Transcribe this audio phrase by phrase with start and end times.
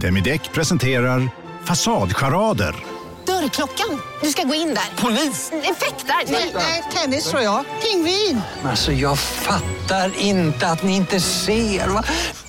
[0.00, 1.28] Demideck presenterar
[1.64, 2.74] Fasadcharader.
[3.26, 4.00] Dörrklockan.
[4.22, 5.02] Du ska gå in där.
[5.02, 5.52] Polis?
[5.52, 6.32] Effektar?
[6.32, 7.64] Nej, Nej, tennis tror jag.
[7.82, 8.40] Pingvin.
[8.64, 11.88] Alltså jag fattar inte att ni inte ser.
[11.88, 12.04] Va?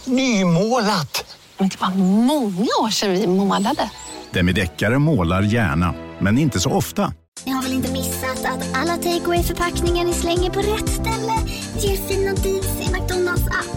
[0.05, 1.35] Nymålat!
[1.57, 1.89] Men det var
[2.25, 3.89] många år sedan vi målade.
[4.31, 7.13] Demideckare målar gärna, men inte så ofta.
[7.45, 11.33] Ni har väl inte missat att alla takeaway förpackningar ni slänger på rätt ställe
[11.79, 13.76] ger fina deals i McDonalds app.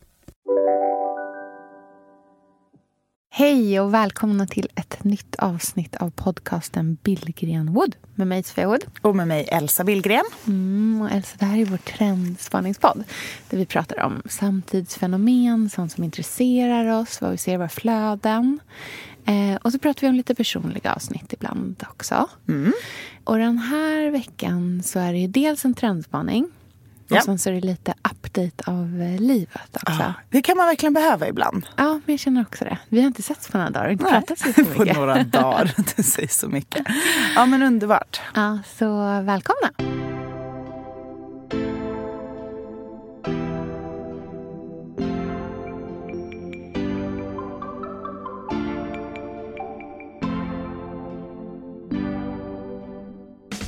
[3.33, 8.83] Hej och välkomna till ett nytt avsnitt av podcasten Billgren Wood med mig Sofia Wood.
[9.01, 10.23] Och med mig Elsa Billgren.
[10.47, 13.03] Mm, och Elsa, det här är vår trendspaningspodd
[13.49, 18.59] där vi pratar om samtidsfenomen, sånt som intresserar oss, vad vi ser i våra flöden.
[19.25, 22.27] Eh, och så pratar vi om lite personliga avsnitt ibland också.
[22.47, 22.73] Mm.
[23.23, 26.51] Och den här veckan så är det dels en trendspaning
[27.11, 27.21] och Ja.
[27.21, 29.95] sen så är det lite update av eh, livet också.
[29.99, 31.65] Ja, det kan man verkligen behöva ibland.
[31.75, 32.77] Ja, men jag känner också det.
[32.89, 34.75] Vi har inte setts på några dagar och inte Nej, pratat så mycket.
[34.77, 35.73] på några dagar.
[35.95, 36.85] Det säger så mycket.
[37.35, 38.21] Ja, men underbart.
[38.35, 39.69] Ja, så välkomna.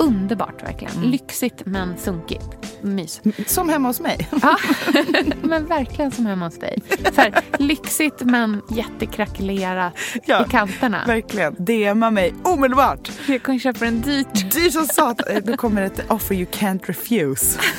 [0.03, 1.11] Underbart verkligen.
[1.11, 2.45] Lyxigt men sunkigt.
[2.81, 3.21] Mys.
[3.47, 4.27] Som hemma hos mig.
[4.41, 4.57] Ja,
[5.41, 6.79] men verkligen som hemma hos dig.
[7.15, 9.93] Så här, lyxigt men jättekrackelerat
[10.25, 11.01] Ja, i kanterna.
[11.07, 11.55] Verkligen.
[11.59, 13.11] DMa mig omedelbart.
[13.27, 14.51] Jag kan köpa den dyrt.
[14.53, 15.41] Du som satan.
[15.43, 17.59] Då kommer ett offer you can't refuse.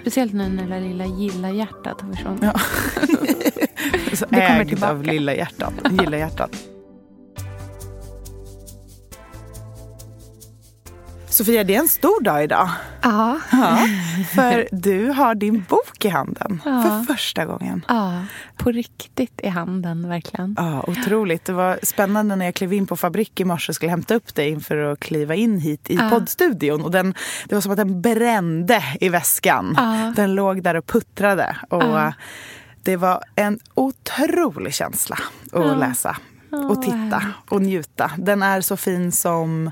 [0.00, 2.42] Speciellt nu när det lilla gilla-hjärtat har försvunnit.
[2.42, 2.52] Ja.
[4.16, 4.92] Så Det kommer ägd tillbaka.
[4.92, 5.74] av lilla hjärtat.
[5.90, 6.50] Gilla hjärtat.
[11.36, 12.70] Sofia, det är en stor dag idag.
[13.02, 13.38] Ja.
[13.52, 13.78] Ja,
[14.34, 16.82] för du har din bok i handen Ja.
[16.82, 17.84] för första gången.
[17.88, 18.22] ja,
[18.56, 20.54] på riktigt i handen verkligen.
[20.58, 21.44] Ja, otroligt.
[21.44, 24.34] Det var spännande när jag klev in på fabrik i morse och skulle hämta upp
[24.34, 26.10] dig inför att kliva in hit i Ja.
[26.10, 26.82] poddstudion.
[26.82, 27.14] Och den,
[27.48, 29.74] det var som att den brände i väskan.
[29.76, 30.12] Ja.
[30.16, 31.56] Den låg där och puttrade.
[31.70, 32.12] Och.
[32.82, 35.18] Det var en otrolig känsla
[35.52, 36.16] att läsa.
[36.68, 38.10] Och titta och njuta.
[38.18, 39.70] Den är så fin som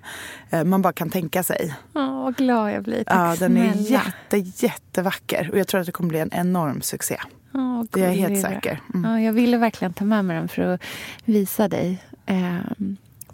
[0.51, 1.75] eh, man bara kan tänka sig.
[1.93, 3.05] Ja, vad glad jag blir.
[3.05, 3.89] Tack Ja, den är snälla.
[3.89, 5.51] jätte, jättevacker.
[5.53, 7.17] Och jag tror att det kommer bli en enorm succé.
[7.51, 8.81] Vad Det är jag helt säker.
[8.95, 9.11] Mm.
[9.11, 10.83] Ja, jag ville verkligen ta med mig den för att
[11.25, 12.59] visa dig eh,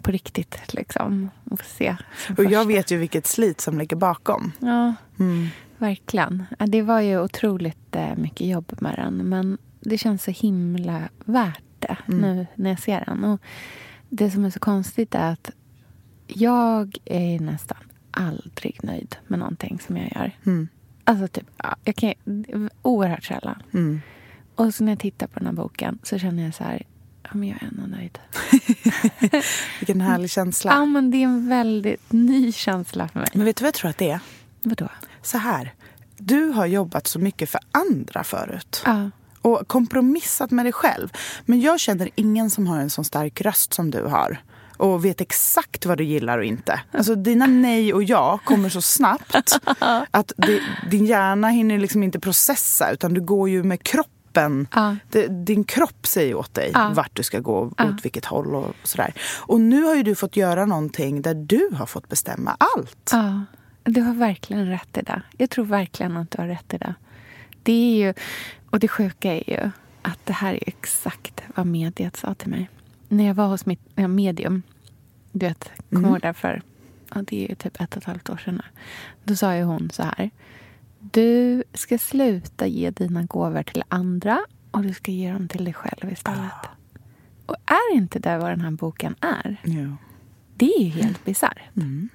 [0.01, 0.73] på riktigt.
[0.73, 1.95] Liksom, och se.
[2.37, 4.51] Och jag vet ju vilket slit som ligger bakom.
[4.59, 5.47] Ja, Mm.
[5.77, 6.45] verkligen.
[6.67, 9.13] Det var ju otroligt eh, mycket jobb med den.
[9.29, 12.21] Men det känns så himla värt det Mm.
[12.21, 13.23] nu när jag ser den.
[13.23, 13.41] Och
[14.09, 15.51] det som är så konstigt är att
[16.27, 17.77] jag är nästan
[18.11, 20.31] aldrig nöjd med någonting som jag gör.
[20.45, 20.67] Mm.
[21.03, 22.13] Alltså typ, ja, jag kan,
[22.81, 23.63] oerhört sällan.
[23.73, 24.01] Mm.
[24.55, 26.83] Och så när jag tittar på den här boken så känner jag så här,
[27.23, 28.19] ja men jag är ändå nöjd.
[29.79, 30.71] Vilken härlig känsla.
[30.71, 33.27] Ja men det är en väldigt ny känsla för mig.
[33.33, 34.19] Men vet du vad jag tror att det är?
[34.61, 34.89] Vadå?
[35.21, 35.73] Så här.
[36.17, 38.83] Du har jobbat så mycket för andra förut.
[38.85, 39.09] Ja.
[39.41, 41.09] Och kompromissat med dig själv.
[41.45, 44.37] Men jag känner ingen som har en så stark röst som du har.
[44.77, 46.79] Och vet exakt vad du gillar och inte.
[46.91, 49.35] Alltså dina nej och ja kommer så snabbt.
[50.11, 52.91] att det, din hjärna hinner liksom inte processa.
[52.91, 54.67] Utan du går ju med kroppen.
[55.09, 56.91] Det, din kropp säger åt dig Ja.
[56.95, 57.89] vart du ska gå, Ja.
[57.89, 59.13] åt vilket håll och sådär.
[59.39, 63.09] Och nu har ju du fått göra någonting där du har fått bestämma allt.
[63.11, 63.41] ja,
[63.83, 65.21] du har verkligen rätt i det.
[65.37, 66.95] Jag tror verkligen att du har rätt i det.
[67.63, 68.13] Det är ju,
[68.71, 69.71] och det sjuka är ju
[70.01, 72.69] att det här är exakt vad mediet sa till mig.
[73.09, 74.63] När jag var hos mitt ja, medium,
[75.31, 76.19] du vet, kommer Mm.
[76.19, 76.61] det för,
[77.13, 78.61] ja, det är ju typ ett och ett halvt år sedan.
[79.23, 80.29] Då sa ju hon så här.
[80.99, 84.39] Du ska sluta ge dina gåvor till andra
[84.71, 86.51] och du ska ge dem till dig själv istället.
[87.45, 89.57] Och är inte det vad den här boken är?
[89.63, 89.97] Ja.
[90.55, 91.59] Det är ju helt bisarrt.
[91.75, 92.09] Mm.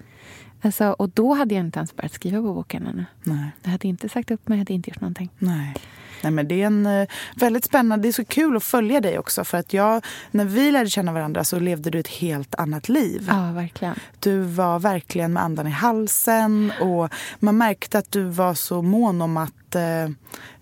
[0.66, 3.04] Alltså, och då hade jag inte ens börjat skriva på boken ännu.
[3.22, 3.50] Nej.
[3.62, 5.30] Jag hade inte sagt upp mig, jag hade inte gjort någonting.
[5.38, 5.74] Nej.
[6.22, 9.18] Nej, men det är en eh, väldigt spännande, det är så kul att följa dig
[9.18, 9.44] också.
[9.44, 13.26] För att jag, när vi lärde känna varandra så levde du ett helt annat liv.
[13.28, 13.94] Ja, verkligen.
[14.20, 17.08] Du var verkligen med andan i halsen och
[17.38, 20.04] man märkte att du var så mån om att, eh,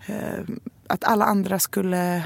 [0.05, 0.43] eh,
[0.87, 2.23] att alla andra skulle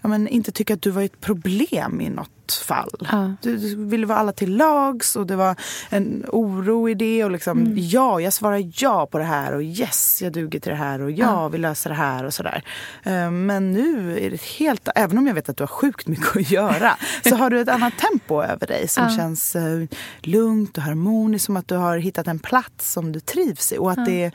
[0.00, 2.90] ja, men, inte tycka att du var ett problem i något fall.
[3.12, 3.32] Ja.
[3.42, 5.56] Du, du ville vara alla till lags och det var
[5.90, 7.24] en oro i det.
[7.24, 7.72] Och liksom, Mm.
[7.76, 11.10] Ja, jag svarar ja på det här och yes, jag duger till det här och
[11.10, 11.48] ja, Ja.
[11.48, 12.62] vi löser det här och sådär.
[13.02, 16.36] Eh, Men nu är det helt, även om jag vet att du har sjukt mycket
[16.36, 16.96] att göra,
[17.28, 19.10] så har du ett annat tempo över dig som Ja.
[19.16, 19.86] känns eh,
[20.20, 23.90] lugnt och harmoniskt, som att du har hittat en plats som du trivs i och
[23.92, 24.30] att det,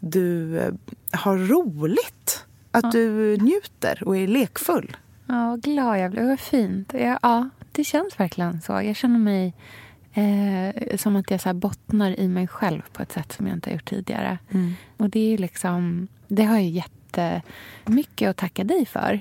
[0.00, 0.72] du eh,
[1.12, 2.44] har roligt.
[2.72, 4.96] Att du njuter och är lekfull.
[5.26, 6.26] Ja, vad glad jag blev.
[6.28, 6.90] Vad fint.
[6.94, 8.72] Ja, ja, det känns verkligen så.
[8.72, 9.54] Jag känner mig
[10.12, 13.70] eh, som att jag så bottnar i mig själv på ett sätt som jag inte
[13.70, 14.38] har gjort tidigare.
[14.96, 16.08] Och det är liksom...
[16.28, 19.20] Det har jag jättemycket att tacka dig för.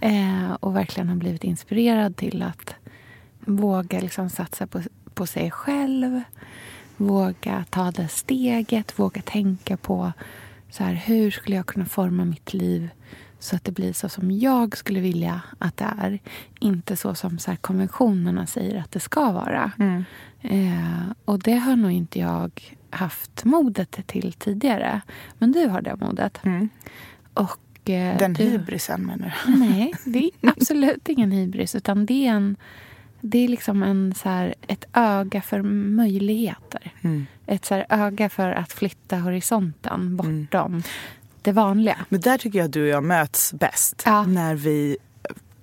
[0.00, 2.74] Eh, och verkligen har blivit inspirerad till att
[3.40, 4.82] våga liksom satsa på,
[5.14, 6.20] på sig själv.
[6.96, 8.98] Våga ta det steget.
[8.98, 10.12] Våga tänka på
[10.70, 12.88] så här, hur skulle jag kunna forma mitt liv
[13.38, 16.18] så att det blir så som jag skulle vilja att det är.
[16.60, 19.72] Inte så som så konventionerna säger att det ska vara.
[20.40, 25.00] Eh, och det har nog inte jag haft modet till tidigare.
[25.38, 26.40] Men du har det modet.
[27.34, 29.56] Och, eh, Den du, hybrisen menar du?
[29.58, 31.74] Nej, det är absolut ingen hybris.
[31.74, 32.56] Utan det är, en,
[33.20, 36.92] det är liksom en, så här, ett öga för möjligheter.
[37.46, 40.82] Ett så här, öga för att flytta horisonten bortom
[41.48, 41.96] det vanliga.
[42.08, 44.02] Men där tycker jag att du och jag möts bäst.
[44.06, 44.22] Ja.
[44.22, 44.96] När vi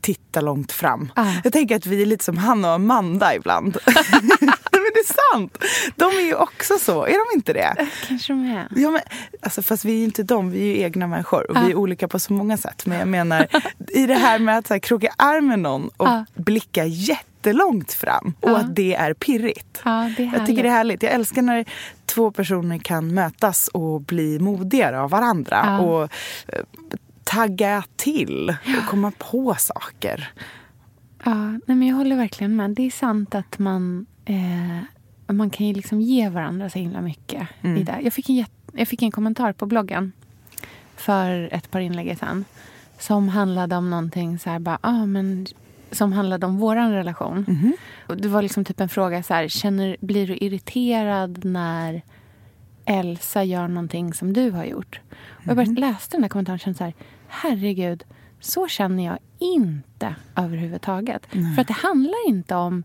[0.02, 1.12] tittar långt fram.
[1.16, 1.34] Ja.
[1.44, 3.78] Jag tänker att vi är lite som Hanna och Amanda ibland.
[3.86, 5.58] men det är sant!
[5.96, 7.06] De är ju också så.
[7.06, 7.88] Är de inte det?
[8.08, 8.68] Kanske de är.
[8.76, 9.02] Ja, men,
[9.42, 11.76] alltså, fast vi är ju inte de, vi är ju egna människor och vi är
[11.76, 12.86] olika på så många sätt.
[12.86, 13.48] Men jag menar,
[13.88, 16.26] i det här med att så här, kroka arm med någon och Ja.
[16.36, 18.58] blicka jättelångt fram och Ja.
[18.58, 19.82] att det är pirrigt.
[19.86, 21.04] Ja, det är Jag tycker det är härligt.
[21.04, 21.66] Jag älskar när
[22.16, 25.62] två personer kan mötas och bli modigare av varandra.
[25.66, 25.80] Ja.
[25.80, 26.04] Och
[26.48, 26.64] eh,
[27.24, 30.32] tagga till och komma på saker.
[31.24, 32.72] Ja, nej, men jag håller verkligen med.
[32.72, 37.48] Det är sant att man, eh, man kan ju liksom ge varandra så himla mycket.
[37.62, 38.00] I det.
[38.02, 40.12] Jag, fick en, jag fick en kommentar på bloggen
[40.96, 42.46] för ett par inlägg sedan
[43.00, 45.48] som handlade om någonting så här, bara, ah, men,
[45.92, 47.46] som handlade om vår relation.
[48.08, 52.02] Och det var liksom typ en fråga så här, känner, blir du irriterad när
[52.86, 55.00] Elsa gör någonting som du har gjort?
[55.30, 56.94] Och jag bara läste den där kommentaren och kände så här,
[57.28, 58.04] herregud,
[58.40, 61.26] så känner jag inte överhuvudtaget.
[61.56, 62.84] För att det handlar inte om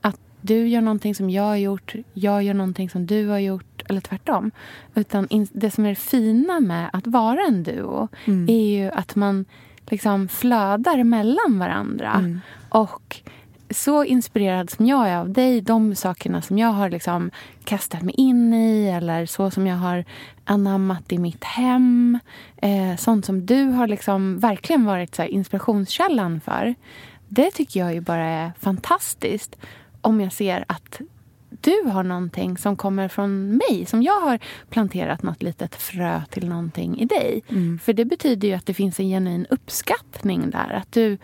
[0.00, 3.82] att du gör någonting som jag har gjort, jag gör någonting som du har gjort,
[3.88, 4.50] eller tvärtom.
[4.94, 8.08] Utan det som är det fina med att vara en duo
[8.48, 9.44] är ju att man
[9.90, 12.12] liksom flödar mellan varandra.
[12.68, 13.22] Och
[13.70, 17.30] så inspirerad som jag är av dig, de sakerna som jag har liksom
[17.64, 20.04] kastat mig in i eller så som jag har
[20.44, 22.18] anammat i mitt hem.
[22.56, 26.74] Eh, sånt som du har liksom verkligen varit så inspirationskällan för.
[27.28, 29.56] Det tycker jag ju bara är fantastiskt
[30.00, 31.00] om jag ser att
[31.60, 33.86] du har någonting som kommer från mig.
[33.86, 34.38] Som jag har
[34.70, 37.42] planterat något litet frö till någonting i dig.
[37.82, 40.72] För det betyder ju att det finns en genuin uppskattning där.
[40.72, 41.18] Att du,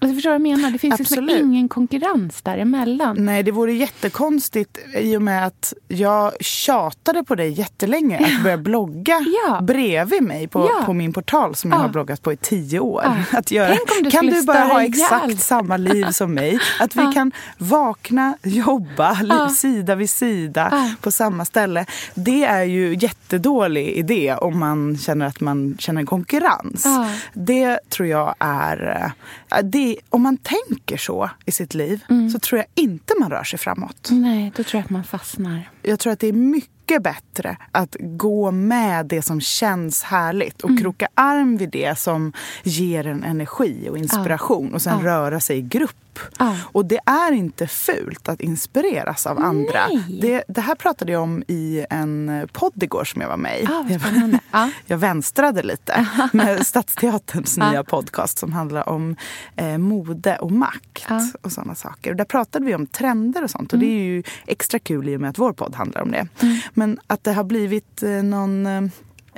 [0.00, 0.70] alltså förstår du vad jag menar?
[0.70, 3.16] Det finns liksom ingen konkurrens däremellan.
[3.18, 8.56] Nej, det vore jättekonstigt i och med att jag tjatade på dig jättelänge att börja
[8.58, 9.60] blogga Ja.
[9.60, 10.82] bredvid mig på, Ja.
[10.86, 11.82] på min portal som jag Ja.
[11.82, 13.02] har bloggat på i tio år.
[13.04, 13.16] Ja.
[13.38, 15.38] Att göra, du kan du bara ha exakt ihjäl.
[15.38, 16.58] samma liv som mig?
[16.80, 21.86] Att vi kan vakna, jobba sida vid sida på samma ställe.
[22.14, 26.86] Det är ju jättedålig idé om man känner att man känner en konkurrens.
[27.34, 29.02] Det tror jag är...
[29.50, 32.30] eh, Det, om man tänker så i sitt liv Mm.
[32.30, 34.08] så tror jag inte man rör sig framåt.
[34.12, 35.70] Nej, då tror jag att man fastnar.
[35.82, 40.74] Jag tror att det är mycket bättre att gå med det som känns härligt Mm.
[40.76, 45.06] och kroka arm vid det som ger en energi och inspiration och sen Ja.
[45.06, 45.96] röra sig i grupp.
[46.38, 46.56] Ja.
[46.72, 49.80] Och det är inte fult att inspireras av andra.
[50.20, 53.66] Det, det här pratade jag om i en podd igår som jag var med i.
[53.66, 54.00] Ah, Jag.
[54.52, 54.70] Ja.
[54.86, 59.16] jag vänstrade lite med Stadsteaterns nya podcast som handlar om
[59.56, 61.10] eh, mode och makt.
[61.10, 61.28] Mm.
[61.42, 62.10] och sådana saker.
[62.10, 65.16] Och där pratade vi om trender och sånt och det är ju extra kul i
[65.16, 66.28] och med att vår podd handlar om det.
[66.74, 68.82] Men att det har blivit eh, någon eh,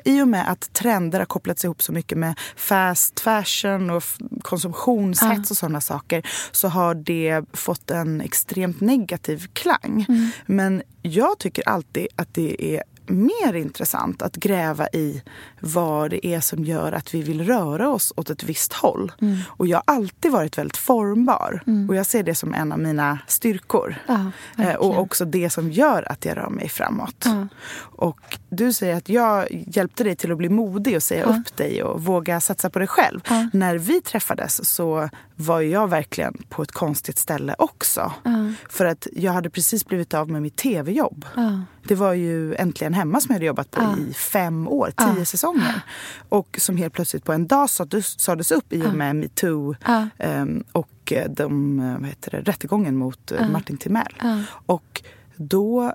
[0.04, 4.02] i och med att trender har kopplats ihop så mycket med fast fashion och
[4.42, 10.06] konsumtionshets och sådana saker så har det fått en extremt negativ klang.
[10.46, 15.22] Men jag tycker alltid att det är mer intressant att gräva i
[15.60, 19.12] vad det är som gör att vi vill röra oss åt ett visst håll.
[19.20, 19.38] Mm.
[19.48, 21.62] Och jag har alltid varit väldigt formbar.
[21.88, 23.96] Och jag ser det som en av mina styrkor.
[24.06, 27.24] Ja, Eh, och också det som gör att jag rör mig framåt.
[27.24, 27.48] Ja.
[27.98, 31.82] Och du säger att jag hjälpte dig till att bli modig och säga upp dig
[31.82, 33.20] och våga satsa på dig själv.
[33.28, 33.48] Ja.
[33.52, 38.12] När vi träffades så var jag verkligen på ett konstigt ställe också.
[38.24, 38.52] Ja.
[38.68, 41.24] För att jag hade precis blivit av med mitt tv-jobb.
[41.36, 41.60] Ja.
[41.88, 43.96] Det var ju Äntligen hemma som jag hade jobbat på Ja.
[44.10, 45.24] i fem år, tio Ja.
[45.24, 45.80] säsonger.
[46.28, 50.08] Och som helt plötsligt på en dag sades, upp i och med metoo Ja.
[50.18, 54.14] ehm, och de, eh, vad heter det, rättegången mot eh, Martin Timell.
[54.22, 54.42] Ja.
[54.66, 55.02] Och
[55.36, 55.92] då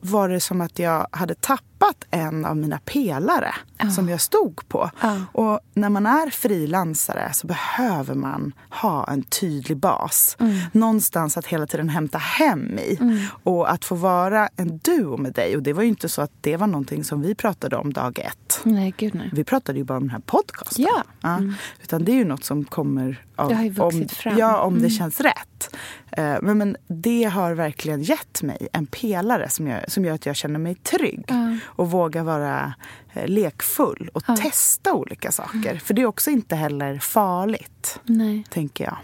[0.00, 1.67] var det som att jag hade tappat
[2.10, 3.54] en av mina pelare
[3.94, 4.90] som jag stod på.
[5.00, 5.16] Ja.
[5.32, 10.36] Och när man är frilansare så behöver man ha en tydlig bas.
[10.40, 10.58] Mm.
[10.72, 12.98] Någonstans att hela tiden hämta hem i.
[13.42, 15.56] Och att få vara en duo med dig.
[15.56, 18.18] Och det var ju inte så att det var någonting som vi pratade om dag
[18.18, 18.60] ett.
[18.64, 19.30] Nej, gud nej.
[19.32, 20.86] Vi pratade ju bara om den här podcasten.
[21.22, 21.36] Ja.
[21.36, 21.54] Mm.
[21.82, 24.38] Utan det är ju något som kommer av, om, fram.
[24.38, 24.90] Ja, om det Mm.
[24.90, 25.74] känns rätt.
[26.12, 30.26] Eh, Men, men det har verkligen gett mig en pelare som gör, som gör att
[30.26, 31.24] jag känner mig trygg.
[31.28, 31.56] Ja.
[31.68, 32.74] Och vågar vara
[33.12, 34.36] eh, lekfull och Ja.
[34.36, 35.76] testa olika saker.
[35.78, 38.44] För det är också inte heller farligt, Nej.
[38.50, 38.96] tänker jag.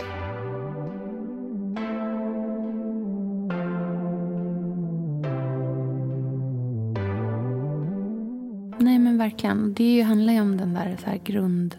[8.79, 9.75] Nej, men verkligen.
[9.75, 11.77] Det handlar ju om den där, så här grund,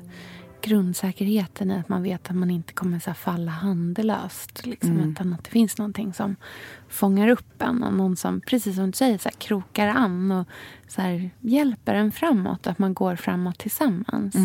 [0.61, 4.65] grundsäkerheten i att man vet att man inte kommer så falla handlöst.
[4.65, 6.35] Liksom, Utan att det finns någonting som
[6.89, 10.47] fångar upp en och någon som, precis som du säger, så här, krokar an och
[10.87, 12.67] så här, hjälper en framåt.
[12.67, 14.35] Att man går framåt tillsammans.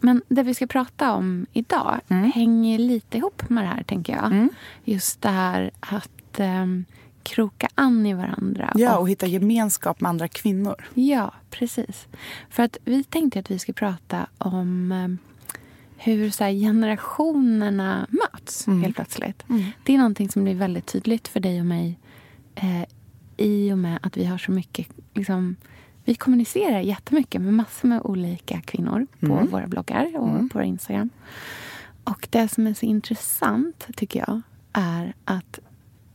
[0.00, 2.00] Men det vi ska prata om idag
[2.34, 4.48] hänger lite ihop med det här, tänker jag.
[4.84, 6.84] Just det här att ehm,
[7.22, 8.72] kroka an i varandra.
[8.74, 10.74] Ja, och hitta gemenskap med andra kvinnor.
[10.94, 12.06] Ja, precis.
[12.50, 15.31] För att vi tänkte att vi skulle prata om eh,
[16.04, 19.44] hur så generationerna möts helt plötsligt.
[19.84, 21.98] Det är någonting som blir väldigt tydligt för dig och mig
[22.54, 22.84] eh,
[23.36, 24.88] i och med att vi har så mycket...
[25.14, 25.56] Liksom,
[26.04, 31.10] vi kommunicerar jättemycket med massor med olika kvinnor på våra bloggar och på vår Instagram.
[32.04, 34.40] Och det som är så intressant, tycker jag,
[34.72, 35.58] är att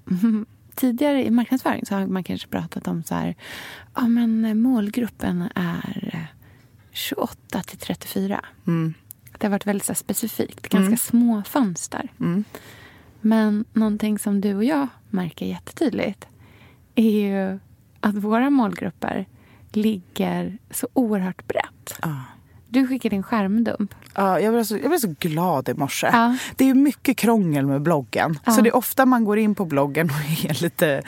[0.75, 3.35] tidigare i marknadsföring så har man kanske pratat om så här,
[3.95, 6.37] ja men målgruppen är eh,
[6.91, 8.45] 28 till 34.
[9.37, 12.09] Det har varit väldigt så specifikt, ganska små fönster.
[13.21, 16.27] Men någonting som du och jag märker jättetydligt
[16.95, 17.59] är ju
[17.99, 19.25] att våra målgrupper
[19.71, 21.99] ligger så oerhört brett.
[22.01, 22.21] Ja.
[22.69, 23.95] Du skickade en skärmdump.
[24.15, 26.07] Ja, jag, blev så, jag blev så glad i morse.
[26.11, 26.37] Ja.
[26.55, 28.39] Det är mycket krångel med bloggen.
[28.45, 28.51] Ja.
[28.51, 31.01] Så det är ofta man går in på bloggen och är lite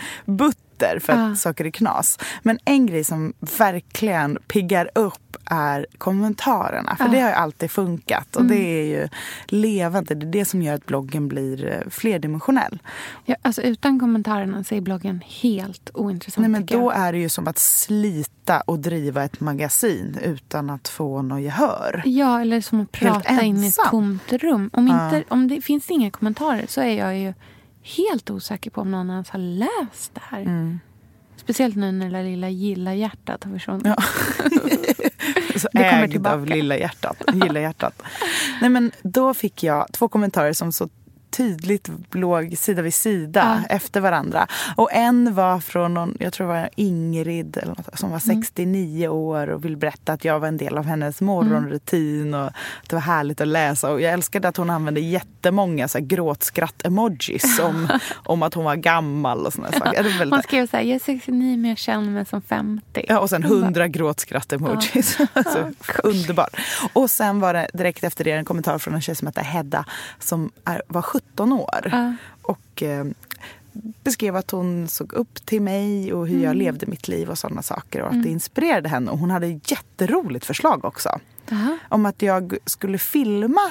[0.80, 1.36] butter för att Ja.
[1.36, 2.20] saker är knas.
[2.44, 6.96] Men en grej som verkligen piggar upp är kommentarerna.
[6.96, 7.12] För Ja.
[7.12, 8.36] det har ju alltid funkat.
[8.36, 9.10] Och det är ju
[9.48, 10.16] levande.
[10.16, 12.80] Det är det som gör att bloggen blir eh, flerdimensionell.
[13.26, 16.42] Ja, alltså utan kommentarerna så är bloggen helt ointressant.
[16.42, 20.88] Nej, men då är det ju som att slita och driva ett magasin utan att
[20.88, 22.02] få något gehör.
[22.06, 24.70] Ja, eller som att prata in i ett tomt rum.
[24.74, 27.34] Om, inte, om det finns inga kommentarer så är jag ju
[27.84, 30.42] helt osäker på om någon ens har läst det här.
[30.42, 30.80] Mm.
[31.36, 33.86] Speciellt nu när det där lilla gilla hjärtat har försvunnit.
[33.88, 33.96] Ja.
[35.60, 36.36] Så Det kommer ägd tillbaka.
[36.36, 37.18] av lilla hjärtat.
[37.34, 38.02] Gilla hjärtat.
[38.62, 40.90] Nej, men då fick jag två kommentarer som så
[41.32, 43.76] tydligt låg sida vid sida Ja.
[43.76, 44.48] efter varandra.
[44.76, 48.42] Och en var från någon, jag tror det var Ingrid eller något, som var Mm.
[48.44, 52.54] 69 år och vill berätta att jag var en del av hennes morgonrutin och att
[52.88, 53.92] det var härligt att läsa.
[53.92, 58.76] Och jag älskade att hon använde jättemånga så här gråtskratt-emojis om, om att hon var
[58.76, 60.04] gammal och såna saker.
[60.04, 63.06] Väldigt- Hon skrev så här, jag är 69 men jag känner mig som 50.
[63.08, 65.18] Ja, och sen hundra gråtskratt-emojis.
[65.34, 65.72] alltså,
[66.04, 66.56] underbart.
[66.94, 69.86] Och sen var det direkt efter det en kommentar från en tjej som heter Hedda
[70.20, 71.02] som är, var
[71.34, 71.90] 17 år.
[71.92, 72.14] Ja.
[72.42, 73.06] Och eh,
[74.04, 76.46] beskrev att hon såg upp till mig och hur Mm.
[76.46, 78.02] jag levde mitt liv och sådna saker.
[78.02, 79.12] Och att det inspirerade henne.
[79.12, 81.20] Och hon hade ett jätteroligt förslag också.
[81.50, 81.78] Jaha.
[81.90, 83.62] Om att jag skulle filma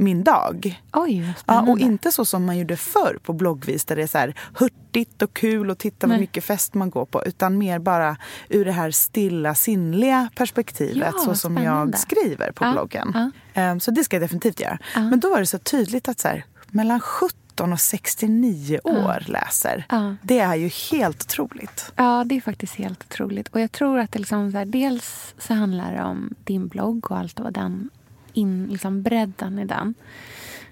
[0.00, 0.82] min dag.
[0.92, 4.18] Oj, Ja, och inte så som man gjorde förr på bloggvis där det är så
[4.18, 6.20] här hurtigt och kul och titta vad Nej.
[6.20, 7.24] mycket fest man går på.
[7.24, 8.16] Utan mer bara
[8.48, 11.92] ur det här stilla sinnliga perspektivet Ja, så som spännande.
[11.92, 13.10] jag skriver på Ja, bloggen.
[13.14, 13.30] ja.
[13.62, 14.78] Ehm, Så det ska jag definitivt göra.
[14.94, 15.00] Ja.
[15.00, 19.86] Men då var det så tydligt att så här, mellan 17 och 69 år läser.
[19.88, 20.14] Ja.
[20.22, 21.92] Det är ju helt otroligt.
[21.96, 23.48] Ja, det är faktiskt helt otroligt.
[23.48, 27.10] Och jag tror att det liksom så här, dels så handlar det om din blogg
[27.10, 27.90] och allt vad den
[28.32, 29.94] in, liksom bredden i den.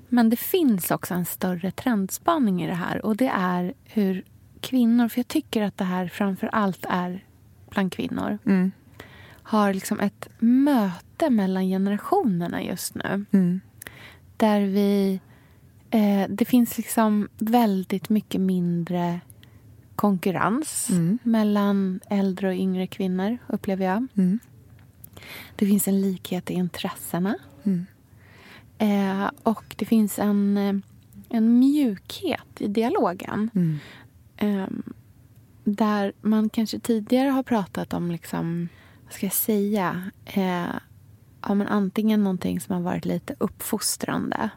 [0.08, 4.24] Men det finns också en större trendspaning i det här och det är hur
[4.60, 7.24] kvinnor, för jag tycker att det här framför allt är
[7.70, 8.38] bland kvinnor
[9.42, 13.26] har liksom ett möte mellan generationerna just nu.
[14.36, 15.20] Där vi...
[15.90, 19.20] Eh, det finns liksom väldigt mycket mindre
[19.96, 20.88] konkurrens
[21.22, 24.06] mellan äldre och yngre kvinnor, upplever jag.
[25.56, 27.38] Det finns en likhet i intressena.
[28.78, 30.74] Eh, och det finns en, eh,
[31.28, 33.50] en mjukhet i dialogen.
[34.36, 34.66] Eh,
[35.64, 38.68] där man kanske tidigare har pratat om, liksom,
[39.04, 40.74] vad ska jag säga, eh,
[41.42, 44.50] ja, men antingen någonting som har varit lite uppfostrande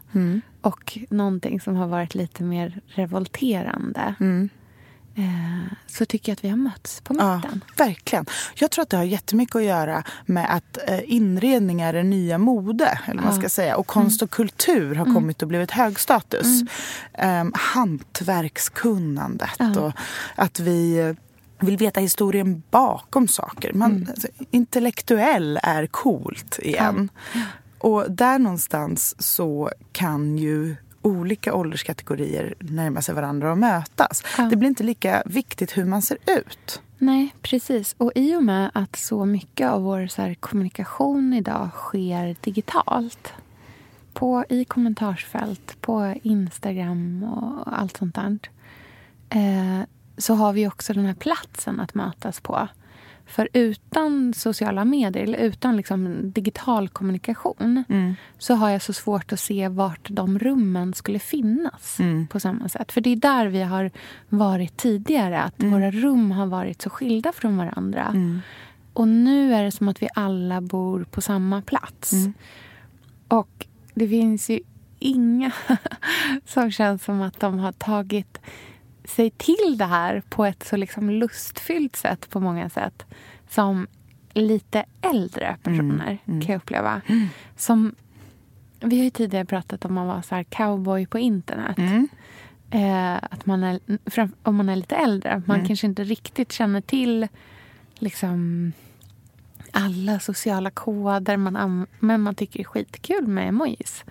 [0.60, 4.14] och någonting som har varit lite mer revolterande.
[4.20, 4.48] Eh,
[5.86, 7.64] så tycker jag att vi har mötts på Ja, mitten.
[7.76, 8.26] verkligen.
[8.54, 12.98] Jag tror att det har jättemycket att göra med att eh, inredning är nya mode.
[13.06, 13.76] Eller vad man ska säga.
[13.76, 16.62] Och konst och kultur har kommit och blivit högstatus.
[17.12, 17.52] Mm.
[17.54, 19.92] hantverkskunnandet och
[20.34, 21.14] att vi eh,
[21.66, 23.72] vill veta historien bakom saker.
[23.72, 27.08] Man, alltså, intellektuell är coolt igen.
[27.78, 34.24] Och där någonstans så kan ju olika ålderskategorier närma sig varandra och mötas.
[34.38, 34.44] Ja.
[34.44, 36.82] Det blir inte lika viktigt hur man ser ut.
[36.98, 37.94] Nej, precis.
[37.98, 43.32] Och i och med att så mycket av vår så här, kommunikation idag sker digitalt
[44.12, 48.38] på, i kommentarsfält, på Instagram och allt sånt där
[49.28, 52.68] eh, så har vi också den här platsen att mötas på.
[53.32, 57.84] För utan sociala medier, eller utan liksom digital kommunikation
[58.38, 61.98] så har jag så svårt att se vart de rummen skulle finnas
[62.30, 62.92] på samma sätt.
[62.92, 63.90] För det är där vi har
[64.28, 68.14] varit tidigare, att våra rum har varit så skilda från varandra.
[68.92, 72.12] Och nu är det som att vi alla bor på samma plats.
[73.28, 74.60] Och det finns ju
[74.98, 75.52] inga
[76.46, 78.38] som känns som att de har tagit
[79.04, 83.04] sig till det här på ett så liksom lustfyllt sätt på många sätt
[83.48, 83.86] som
[84.34, 87.00] lite äldre personer kan jag uppleva.
[87.56, 87.94] Som,
[88.80, 91.78] vi har ju tidigare pratat om att vara så här cowboy på internet.
[92.70, 93.80] Eh, att man är,
[94.42, 95.42] om man är lite äldre.
[95.46, 97.28] Man kanske inte riktigt känner till
[97.94, 98.72] liksom
[99.70, 101.36] alla sociala koder.
[101.36, 104.04] Man men man tycker det är skitkul med emojis.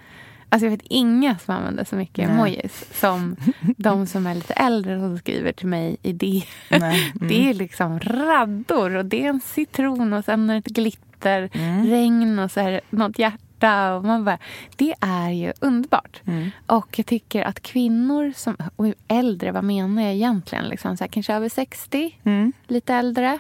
[0.54, 2.36] Alltså jag vet inga som använder så mycket Nej.
[2.36, 3.36] emojis som
[3.78, 6.44] de som är lite äldre som skriver till mig i det.
[6.80, 7.12] Nej.
[7.30, 11.86] Det är liksom raddor och det är en citron och sen ett glitter, Mm.
[11.90, 13.94] regn och så är det något hjärta.
[13.96, 14.38] Och man bara,
[14.76, 16.22] det är ju underbart.
[16.26, 16.50] Mm.
[16.66, 20.66] Och jag tycker att kvinnor som, och äldre, vad menar jag egentligen?
[20.66, 22.54] Liksom så här, kanske över 60, Mm.
[22.68, 23.40] lite äldre.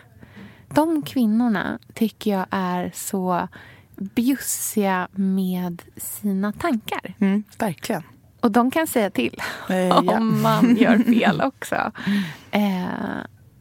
[0.74, 3.47] De kvinnorna tycker jag är så
[4.01, 7.13] bjussiga med sina tankar.
[7.19, 8.03] Mm, verkligen.
[8.39, 9.97] Och de kan säga till Eh, ja.
[9.97, 11.91] om man gör fel också.
[12.51, 12.81] Eh,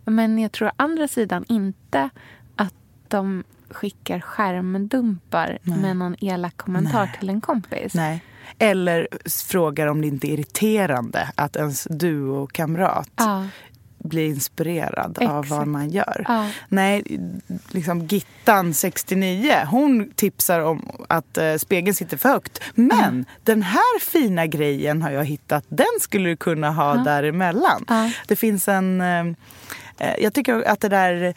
[0.05, 2.11] men jag tror å andra sidan inte
[2.57, 2.75] att
[3.09, 7.17] de skickar skärmdumpar med någon elak kommentar Nej.
[7.19, 7.95] till en kompis.
[7.95, 8.25] Nej.
[8.59, 9.09] Eller
[9.49, 13.47] frågar om det inte är irriterande att ens duokamrat Ja.
[14.05, 15.51] Blir inspirerad av Exakt.
[15.51, 16.25] vad man gör.
[16.29, 16.49] Ja.
[16.69, 17.03] Nej,
[17.71, 22.61] liksom Gittan, 69, hon tipsar om att eh, spegeln sitter för högt.
[22.75, 27.85] Men den här fina grejen har jag hittat, den skulle du kunna ha däremellan.
[27.89, 28.11] Ja.
[28.27, 29.01] Det finns en...
[29.01, 29.27] Eh,
[29.99, 31.35] eh, jag tycker att det där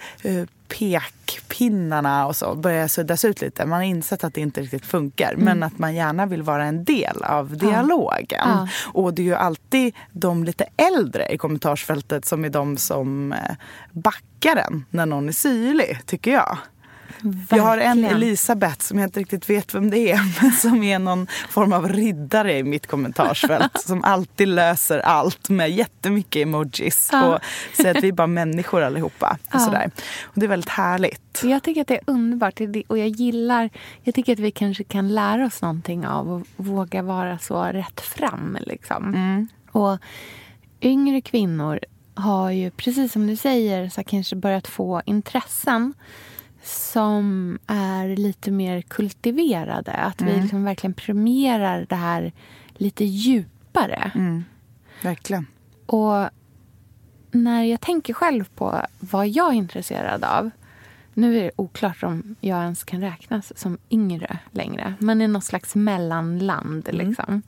[0.79, 3.65] pekpinnarna och så börjar suddas ut lite.
[3.65, 5.35] Man har insett att det inte riktigt funkar.
[5.37, 8.47] Men att man gärna vill vara en del av dialogen.
[8.49, 8.67] Ja.
[8.93, 13.55] Och det är ju alltid de lite äldre i kommentarsfältet som är de som eh,
[13.91, 16.57] backar en när någon är syrlig, tycker jag.
[17.49, 18.15] Jag har en Verkligen.
[18.15, 21.89] Elisabeth som jag inte riktigt vet vem det är men som är någon form av
[21.89, 27.35] riddare i mitt kommentarsfält som alltid löser allt med jättemycket emojis Ja.
[27.35, 27.39] och
[27.73, 29.37] säger att vi är bara människor allihopa.
[29.41, 29.59] Och Ja.
[29.59, 29.91] sådär.
[30.23, 31.41] Och det är väldigt härligt.
[31.43, 33.69] Jag tycker att det är underbart och jag gillar,
[34.03, 38.01] jag tycker att vi kanske kan lära oss någonting av att våga vara så rätt
[38.01, 38.57] fram.
[38.61, 39.47] Liksom.
[39.71, 39.97] Och
[40.81, 41.79] yngre kvinnor
[42.15, 45.93] har ju, precis som du säger, så kanske börjat få intressen
[46.63, 49.91] som är lite mer kultiverade.
[49.91, 52.31] Att vi liksom verkligen premierar det här
[52.73, 54.11] lite djupare.
[55.01, 55.45] Verkligen.
[55.85, 56.29] Och
[57.31, 60.49] när jag tänker själv på vad jag är intresserad av.
[61.13, 64.93] Nu är det oklart om jag ens kan räknas som yngre längre.
[64.99, 66.89] Men i något slags mellanland.
[66.91, 67.41] Liksom.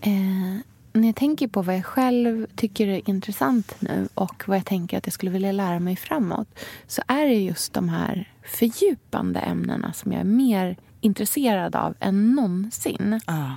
[0.00, 0.60] Eh,
[0.94, 4.98] när jag tänker på vad jag själv tycker är intressant nu och vad jag tänker
[4.98, 9.92] att jag skulle vilja lära mig framåt så är det just de här fördjupande ämnena
[9.92, 13.20] som jag är mer intresserad av än någonsin.
[13.26, 13.56] Ja.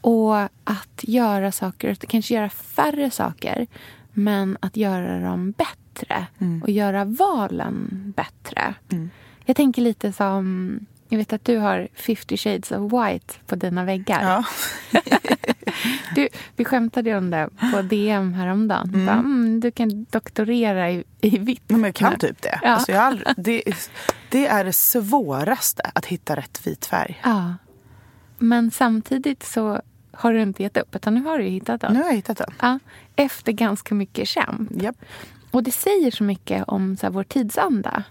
[0.00, 3.66] Och att göra saker, kanske göra färre saker
[4.12, 5.84] men att göra dem bättre.
[5.94, 6.26] bättre
[6.62, 8.74] och göra valen bättre.
[9.44, 10.78] Jag tänker lite som...
[11.14, 14.22] Jag vet att du har 50 shades of white på dina väggar.
[14.22, 14.44] Ja.
[16.14, 18.88] Du, vi skämtade om det på DM häromdagen.
[18.88, 19.06] Mm.
[19.06, 21.62] Bara, mm, du kan doktorera i, i vitt.
[21.66, 22.60] Men jag kan nu." typ det.
[22.62, 22.68] Ja.
[22.68, 23.62] Alltså jag aldrig, det,
[24.30, 27.20] det är det svåraste, att hitta rätt vit färg.
[27.24, 27.54] Ja.
[28.38, 29.80] Men samtidigt så
[30.12, 31.92] har du inte gett upp, utan nu har du hittat den.
[31.92, 32.54] Nu har jag hittat den.
[32.60, 32.78] Ja,
[33.16, 34.70] efter ganska mycket kämp.
[34.82, 34.96] Japp.
[35.50, 38.04] Och det säger så mycket om så här, vår tidsanda.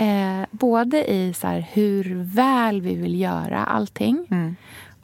[0.00, 4.26] Eh, både i så här, hur väl vi vill göra allting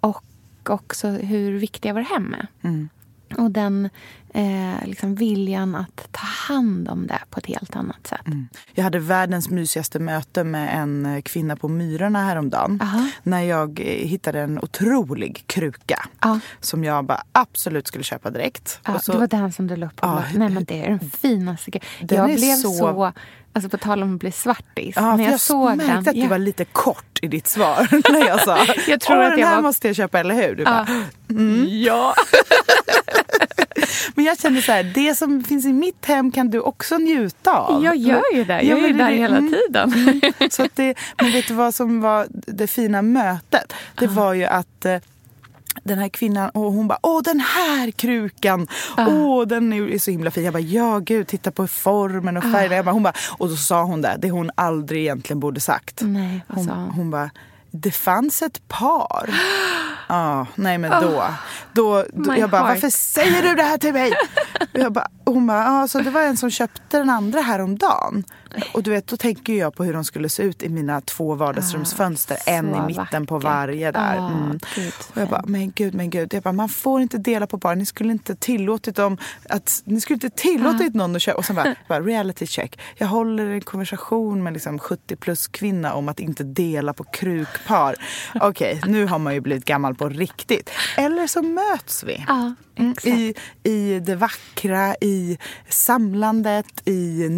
[0.00, 0.22] och
[0.68, 2.48] också hur viktiga våra hem är.
[3.38, 3.88] Och den
[4.34, 8.20] eh, liksom viljan att ta hand om det på ett helt annat sätt.
[8.74, 12.78] Jag hade världens mysigaste möte med en kvinna på Myrorna häromdagen.
[12.82, 13.08] Aha.
[13.22, 16.08] När jag eh, hittade en otrolig kruka.
[16.20, 16.40] Ja.
[16.60, 18.80] Som jag bara absolut skulle köpa direkt.
[18.86, 20.22] Ja, så- det var den som du la upp på Ja.
[20.34, 21.70] Nej, men det är den finaste.
[22.00, 23.12] Den Jag blev så- så...
[23.58, 24.92] Alltså på tal om att bli svartis.
[24.96, 25.98] Ja, när jag, jag såg märkte den.
[26.08, 26.28] att du ja.
[26.28, 29.54] var lite kort i ditt svar när jag sa Jag tror att den jag här
[29.54, 30.54] var- måste jag köpa, eller hur?
[30.54, 30.86] Du Ja.
[30.86, 30.86] bara,
[31.68, 32.14] ja.
[34.14, 37.56] Men jag kände så här, det som finns i mitt hem kan du också njuta
[37.58, 37.84] av.
[37.84, 38.62] Jag gör ju det.
[38.62, 39.52] Jag Ja, är ju men det- där hela mm.
[39.52, 40.20] tiden.
[40.50, 43.72] Så att det, men vet du vad som var det fina mötet?
[43.94, 44.96] Det var ju att eh,
[45.84, 48.66] den här kvinnan, och hon bara åh den här krukan,
[48.98, 50.44] åh den är så himla fin.
[50.44, 52.72] Jag bara ja gud titta på formen och färgen.
[52.76, 56.00] Jag bara, hon bara, och då sa hon det, det hon aldrig egentligen borde sagt.
[56.00, 56.90] Nej, hon, sa hon?
[56.90, 57.30] hon bara
[57.70, 59.30] det fanns ett par.
[60.10, 61.24] Ja, nej men då.
[61.72, 62.74] då, då My jag bara, heart.
[62.74, 64.12] varför säger du det här till mig?
[64.72, 68.24] Jag bara, hon bara, ja så det var en som köpte den andra häromdagen.
[68.74, 71.34] Och du vet, då tänker jag på hur de skulle se ut i mina två
[71.34, 72.36] vardagsrumsfönster.
[72.46, 73.44] en i mitten på vackert.
[73.50, 74.18] varje där.
[74.18, 74.58] Ah, Mm.
[74.74, 76.34] gud, Och jag bara, men gud, men gud.
[76.34, 77.74] Jag bara, man får inte dela på par.
[77.74, 81.38] Ni skulle inte tillåtit dem att, ni skulle inte tillåtit någon att köpa.
[81.38, 82.78] Och sen bara, bara, reality check.
[82.96, 87.94] Jag håller en konversation med liksom 70 plus kvinna om att inte dela på krukpar.
[88.40, 90.70] Okej, nu har man ju blivit gammal på riktigt.
[90.96, 92.24] Eller så möts vi.
[92.28, 92.94] Ja, Mm.
[93.04, 97.28] I, I det vackra, i samlandet, i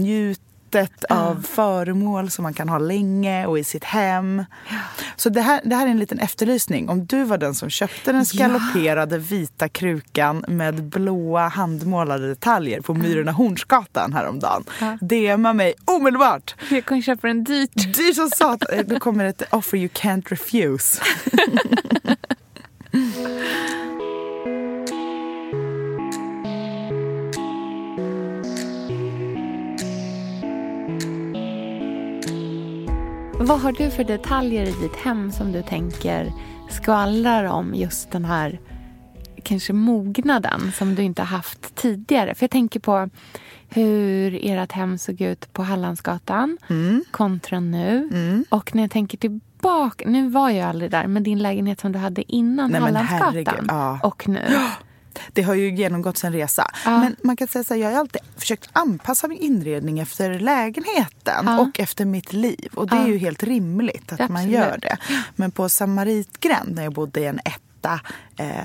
[0.74, 4.44] njutet av föremål som man kan ha länge och i sitt hem.
[5.16, 6.88] Så det här, det här är en liten efterlysning.
[6.88, 12.94] Om du var den som köpte den skalopperade vita krukan med blåa handmålade detaljer på
[12.94, 14.64] Myrorna Hornsgatan häromdagen.
[15.00, 16.54] DMa mig omedelbart!
[16.70, 17.70] Jag kan köpa den dyrt.
[17.74, 18.84] Dyrt som satan.
[18.86, 21.02] Då kommer ett offer you can't refuse.
[33.42, 36.32] Vad har du för detaljer i ditt hem som du tänker
[36.70, 38.60] skvallrar om just den här
[39.42, 42.34] kanske mognaden som du inte haft tidigare?
[42.34, 43.08] För jag tänker på
[43.68, 46.58] hur ert hem såg ut på Hallandsgatan
[47.10, 48.08] kontra nu.
[48.48, 51.98] Och när jag tänker tillbaka, nu var jag aldrig där, men din lägenhet som du
[51.98, 54.00] hade innan Nej, Hallandsgatan ja.
[54.02, 54.44] och nu.
[55.32, 56.70] Det har ju genomgått en resa.
[56.84, 56.98] Ja.
[56.98, 61.44] Men man kan säga så här, jag har alltid försökt anpassa min inredning efter lägenheten
[61.46, 61.60] Ja.
[61.60, 62.68] och efter mitt liv.
[62.74, 64.52] Och det är ju helt rimligt att man Absolut.
[64.52, 64.96] gör det.
[65.36, 68.00] Men på Samaritgränd, när jag bodde i en etta,
[68.36, 68.64] eh,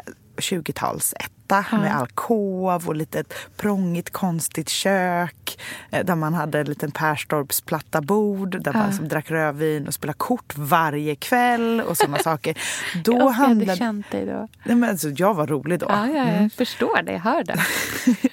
[1.48, 3.24] 20-talsetta med alkov och lite
[3.58, 5.60] prångigt konstigt kök
[5.92, 10.18] eh, där man hade en liten Perstorpsplatta bord där man som drack rödvin och spelade
[10.18, 12.58] kort varje kväll och sådana saker.
[13.04, 13.78] Då jag önskar jag hade handlade...
[13.78, 14.48] känt dig då.
[14.64, 15.86] Nej, men alltså, jag var rolig då.
[15.90, 17.12] Ja, ja, jag förstår det.
[17.12, 17.56] Jag hör det.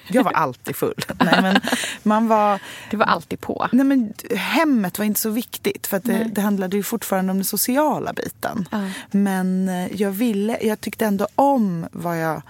[0.07, 1.05] Jag var alltid full.
[1.19, 1.61] Nej, men
[2.03, 3.67] man var, Du var alltid på.
[3.71, 7.45] nej, men hemmet var inte så viktigt för det, det handlade ju fortfarande om den
[7.45, 8.65] sociala biten.
[8.71, 8.89] Ja.
[9.11, 12.41] Men eh, jag, ville, jag tyckte ändå om vad jag...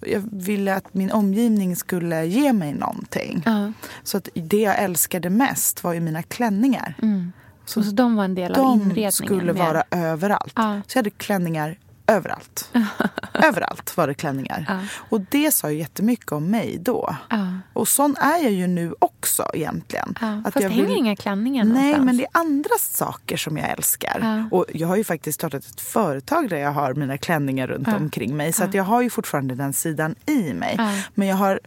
[0.00, 3.42] Jag ville att min omgivning skulle ge mig någonting.
[3.46, 3.72] Ja.
[4.02, 6.94] Så att det jag älskade mest var ju mina klänningar.
[7.64, 9.12] Så, så de var en del av De inredningen?
[9.12, 9.60] skulle mer.
[9.60, 10.52] vara överallt.
[10.56, 10.80] Ja.
[10.86, 12.70] Så jag hade klänningar överallt.
[13.34, 14.64] överallt var det klänningar.
[14.68, 14.78] Ja.
[15.08, 17.16] Och det sa ju jättemycket om mig då.
[17.30, 17.46] Ja.
[17.72, 20.14] Och sån är jag ju nu också egentligen.
[20.20, 22.04] Ja, Att fast jag det hänger inga klänningar Nej, någonstans.
[22.04, 24.48] men det är andra saker som jag älskar.
[24.50, 28.36] Och jag har ju faktiskt startat ett företag där jag har mina klänningar runt omkring
[28.36, 28.52] mig.
[28.52, 30.78] Så att jag har ju fortfarande den sidan i mig.
[31.14, 31.60] Men jag har,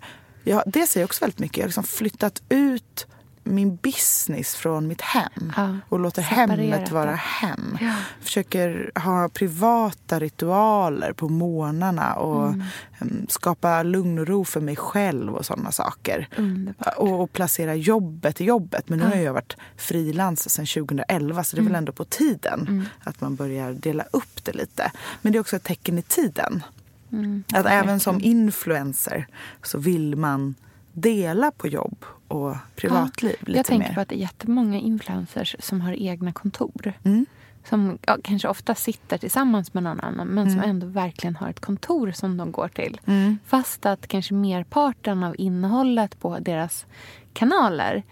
[0.44, 1.58] jag, det säger också väldigt mycket.
[1.58, 3.08] Jag har liksom flyttat ut
[3.44, 7.16] min business från mitt hem Ja, och låter hemmet vara det.
[7.18, 7.78] hem.
[7.82, 7.94] Ja.
[8.22, 12.64] Försöker ha privata ritualer på morgnarna och Mm.
[13.00, 16.28] em, skapa lugn och ro för mig själv och sådana saker.
[16.38, 16.94] Underbart.
[16.98, 18.90] Och, och placera jobbet i jobbet.
[18.90, 21.72] Men nu har jag varit frilans sedan 2011 så det är Mm.
[21.74, 24.92] väl ändå på tiden att man börjar dela upp det lite.
[25.22, 26.64] Men det är också ett tecken i tiden.
[27.12, 27.44] Mm.
[27.54, 29.28] Att även som influencer
[29.64, 30.56] så vill man
[30.94, 33.96] dela på jobb och privatliv lite jag tänker mer.
[33.96, 36.94] på att det är jättemånga influencers som har egna kontor.
[37.04, 37.26] Mm.
[37.70, 40.54] Som ja, kanske ofta sitter tillsammans med någon annan men Mm.
[40.62, 43.00] som ändå verkligen har ett kontor som de går till.
[43.46, 46.86] Fast att kanske merparten av innehållet på deras
[47.34, 48.04] kanaler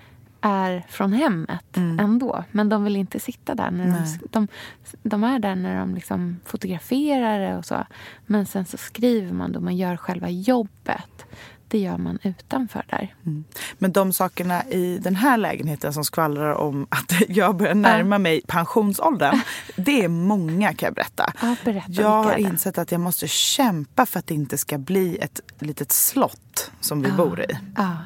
[0.42, 2.00] är från hemmet Mm.
[2.00, 2.44] ändå.
[2.52, 3.72] Men de vill inte sitta där.
[3.72, 4.48] När de, de,
[5.04, 7.86] de är där när de liksom fotograferar och så.
[8.26, 11.26] Men sen så skriver man då, man gör själva jobbet.
[11.70, 13.16] Det gör man utanför där.
[13.78, 18.42] Men de sakerna i den här lägenheten som skvallrar om att jag börjar närma mig
[18.48, 19.40] pensionsåldern.
[19.76, 21.34] Det är många kan jag berätta.
[21.42, 25.18] Ja, berätta, jag har insett att jag måste kämpa för att det inte ska bli
[25.18, 27.58] ett litet slott som vi bor i.
[27.78, 27.98] Ja.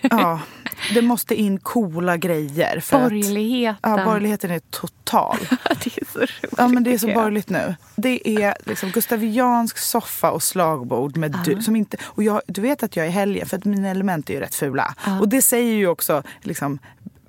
[0.00, 0.40] Ja,
[0.94, 2.80] det måste in coola grejer.
[2.80, 3.92] För Borgerligheten.
[3.92, 5.38] Att, ja, borgerligheten är total.
[5.84, 6.54] det är så roligt.
[6.56, 7.74] Ja, men det är så borgerligt nu.
[7.96, 11.16] Det är liksom gustaviansk soffa och slagbord.
[11.16, 13.88] Med du, som inte, och jag, du vet att jag är helgen, för att mina
[13.88, 14.94] element är ju rätt fula.
[15.20, 16.78] Och det säger ju också liksom,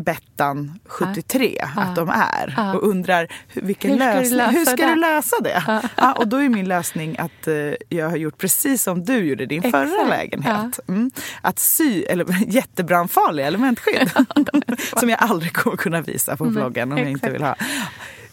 [0.04, 2.76] Bettan 73 att de är.
[2.76, 4.94] Och undrar vilken Hur ska lösning, hur ska det?
[4.94, 5.82] du lösa det?
[5.98, 6.14] Ja.
[6.14, 7.56] och då är min lösning att eh,
[7.90, 10.10] jag har gjort precis som du gjorde i din förra Exakt.
[10.10, 10.80] lägenhet.
[10.88, 11.12] Mm.
[11.42, 14.12] Att sy eller, jättebrandfarliga elementskydd.
[15.00, 17.34] som jag aldrig kommer kunna visa på bloggen om jag inte exakt.
[17.36, 17.56] vill ha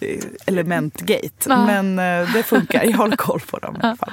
[0.01, 1.47] eh, elementgate.
[1.49, 1.67] Ja.
[1.67, 4.13] Men eh, det funkar, jag håller koll på dem i alla fall.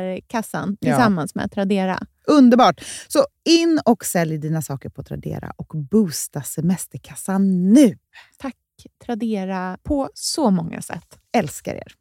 [0.00, 0.92] semesterkassan Ja.
[0.94, 1.98] tillsammans med Tradera.
[2.26, 2.80] Underbart!
[3.08, 7.98] Så in och sälj dina saker på Tradera och boosta semesterkassan nu.
[8.38, 8.54] Tack
[9.06, 11.18] Tradera på så många sätt.
[11.32, 11.92] Älskar er!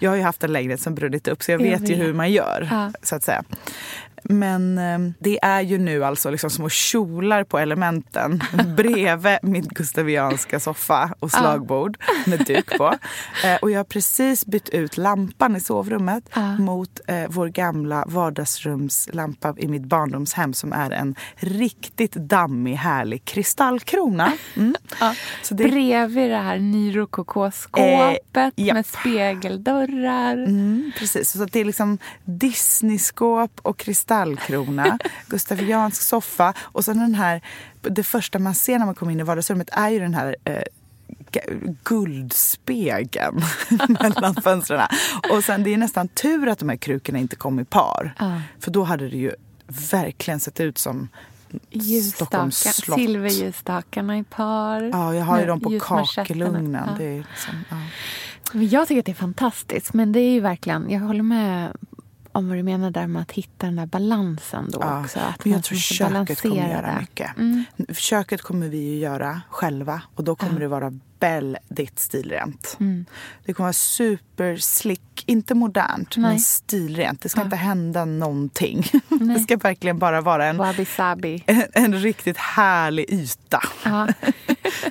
[0.00, 2.04] Jag har ju haft en lägenhet som brunnit upp så jag, Jag vet, ju vet.
[2.06, 2.68] hur man gör.
[2.70, 2.92] Ja.
[3.02, 3.44] så att säga.
[4.24, 8.42] Men eh, det är ju nu alltså liksom små kjolar på elementen
[8.76, 12.94] bredvid min gustavianska soffa och slagbord med duk på.
[13.44, 16.24] Eh, och jag har precis bytt ut lampan i sovrummet
[16.58, 24.32] mot eh, vår gamla vardagsrumslampa i mitt barndomshem som är en riktigt dammig, härlig kristallkrona.
[24.56, 24.74] Mm.
[25.42, 28.74] Så det, Bredvid det här nyrokoko-skåpet Eh, ja.
[28.74, 30.32] med spegeldörrar.
[30.32, 33.76] Mm, precis, så det är liksom Disney-skåp och
[34.08, 37.40] kristallkrona, gustaviansk soffa och sen den här,
[37.82, 40.62] det första man ser när man kommer in i vardagsrummet är ju den här eh,
[41.84, 43.42] guldspegeln
[44.00, 44.88] mellan fönstren.
[45.30, 48.14] Och sen det är nästan tur att de här krukorna inte kom i par.
[48.18, 48.40] Ja.
[48.60, 49.32] För då hade det ju
[49.90, 51.08] verkligen sett ut som
[52.14, 52.98] Stockholms slott.
[52.98, 54.82] silverljusstakarna i par.
[54.82, 56.84] Ja, jag har ju dem på kakelugnen.
[56.86, 56.94] Ja.
[56.98, 57.76] Det är liksom, ja.
[58.52, 59.94] Jag tycker att det är fantastiskt.
[59.94, 61.76] Men det är ju verkligen, jag håller med
[62.38, 65.18] om vad du menar där med att hitta den där balansen då Ja, också.
[65.18, 67.36] Att men jag tror måste köket kommer göra mycket.
[67.36, 67.64] Mm.
[67.94, 72.76] Köket kommer vi ju göra själva och då kommer det vara väldigt stilrent.
[72.80, 73.06] Mm.
[73.44, 76.38] Det kommer vara superslick, inte modernt men Nej.
[76.38, 77.20] stilrent.
[77.20, 78.86] Det ska inte hända någonting.
[79.08, 83.62] Det ska verkligen bara vara en, Wabi en, en riktigt härlig yta.
[83.84, 84.08] Ja.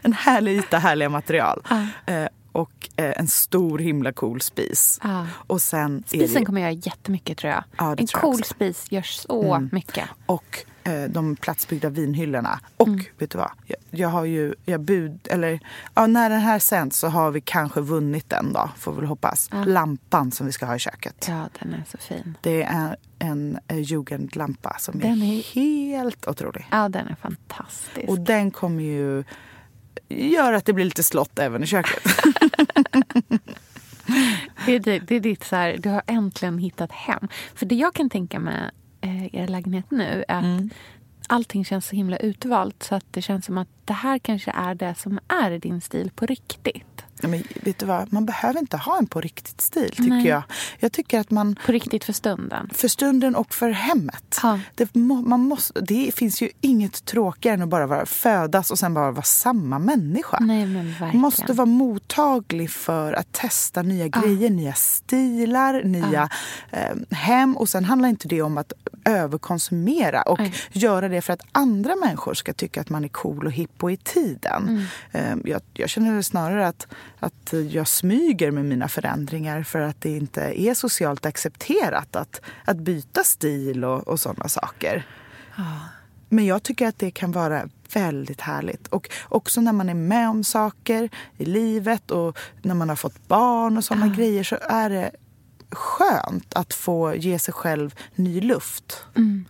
[0.03, 1.63] En härlig yta, härliga material.
[2.05, 4.99] Eh, och eh, en stor himla cool spis.
[5.03, 5.27] Ja.
[5.33, 7.63] Och sen Spisen det, kommer göra jättemycket tror jag.
[7.77, 8.53] Ja, det en tror jag cool också.
[8.53, 10.05] spis gör så mycket.
[10.25, 12.59] och eh, de platsbyggda vinhyllorna.
[12.77, 13.03] Och Mm.
[13.17, 13.51] vet du vad?
[13.65, 15.59] Jag, jag har ju, jag bud, eller
[15.93, 19.05] ja, när den här sänds så har vi kanske vunnit den då, får vi väl
[19.07, 19.49] hoppas.
[19.51, 19.63] Ja.
[19.63, 21.25] Lampan som vi ska ha i köket.
[21.29, 22.37] Ja, den är så fin.
[22.41, 26.67] Det är en eh, jugendlampa som Den är är- helt otrolig.
[26.71, 28.09] Ja, den är fantastisk.
[28.09, 29.23] Och den kommer ju
[30.09, 32.03] göra att det blir lite slott även i köket.
[34.65, 37.27] Det är, det, det är ditt så här, du har äntligen hittat hem.
[37.55, 40.69] För det jag kan tänka med eh, er lägenhet nu är att Mm.
[41.27, 42.83] allting känns så himla utvalt.
[42.83, 46.11] Så att det känns som att det här kanske är det som är din stil
[46.15, 46.96] på riktigt.
[47.21, 50.27] Ja, Men vet du vad, man behöver inte ha en på riktigt stil tycker Nej.
[50.27, 50.43] jag.
[50.79, 52.69] Jag tycker att man På riktigt för stunden.
[52.73, 54.39] för stunden och för hemmet.
[54.43, 54.59] Ja.
[54.75, 58.93] Det, man måste, det finns ju inget tråkigare än att bara vara, födas och sen
[58.93, 60.37] bara vara samma människa.
[60.41, 61.07] Nej, men verkligen.
[61.07, 66.29] Man måste vara mottaglig för att testa nya grejer, nya stilar, nya
[66.71, 67.57] eh, hem.
[67.57, 68.73] Och sen handlar inte det om att
[69.05, 70.53] överkonsumera och Nej.
[70.71, 73.91] göra det för att andra människor ska tycka att man är cool och hipp och
[73.91, 74.87] i tiden.
[75.11, 75.41] Mm.
[75.43, 76.87] Eh, jag, jag känner snarare att,
[77.19, 82.77] att jag smyger med mina förändringar för att det inte är socialt accepterat att, att
[82.77, 85.05] byta stil och, och sådana saker.
[86.29, 88.87] Men jag tycker att det kan vara väldigt härligt.
[88.87, 93.27] Och också när man är med om saker i livet och när man har fått
[93.27, 95.11] barn och sådana grejer så är det
[95.71, 99.05] skönt att få ge sig själv ny luft.
[99.15, 99.45] Mm.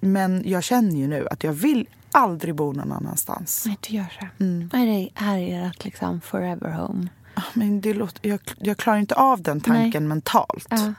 [0.00, 3.64] Men jag känner ju nu att jag vill aldrig bo någon annanstans.
[3.66, 4.44] Nej, du gör det.
[4.44, 4.70] Mm.
[4.72, 7.08] Är det här är ert liksom forever home?
[7.34, 10.66] Ah, Men det låter, jag, jag klarar inte av den tanken mentalt.
[10.70, 10.94] Ja.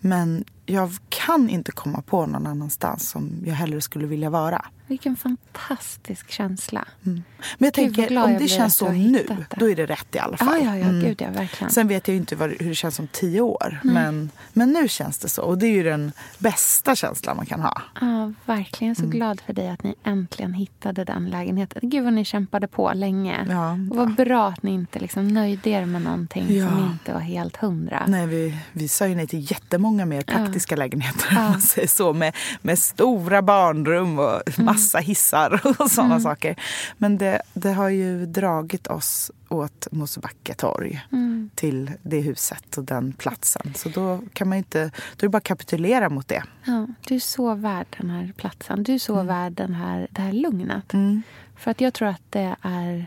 [0.00, 4.64] Men jag kan inte komma på någon annanstans som jag hellre skulle vilja vara.
[4.92, 6.84] Vilken fantastisk känsla.
[7.00, 7.22] Men
[7.58, 9.46] jag Gud, tänker, glad om jag det känns så nu, det.
[9.56, 10.64] då är det rätt i alla Ja, fall.
[10.64, 10.84] ja, ja.
[10.88, 11.00] Mm.
[11.04, 11.70] Gud, ja, verkligen.
[11.70, 13.80] Sen vet jag inte vad, hur det känns om tio år.
[13.84, 15.42] Men, men nu känns det så.
[15.42, 17.82] Och det är ju den bästa känslan man kan ha.
[18.00, 18.94] Ja, verkligen.
[18.94, 19.10] Mm.
[19.10, 21.80] Så glad för dig att ni äntligen hittade den lägenheten.
[21.90, 23.46] Gud vad ni kämpade på länge.
[23.50, 26.68] Ja, och vad bra att ni inte liksom nöjde er med någonting Ja.
[26.68, 28.04] som inte var helt hundra.
[28.08, 31.26] Nej, vi, vi sa ju nej till jättemånga mer praktiska lägenheter.
[31.30, 31.44] Ja.
[31.46, 34.66] om Man säger så, med, med stora barnrum och Mm.
[34.82, 36.56] Massa hissar och sådana saker.
[36.98, 41.00] Men det, det har ju dragit oss åt Mosebacke torg.
[41.12, 41.50] Mm.
[41.54, 43.72] till det huset och den platsen.
[43.76, 46.42] Så då kan man inte, då är det bara att kapitulera mot det.
[46.64, 48.82] Ja, du är så värd den här platsen.
[48.82, 50.92] Du är så värd den här, det här lugnet.
[50.92, 51.22] Mm.
[51.56, 53.06] För att jag tror att det är...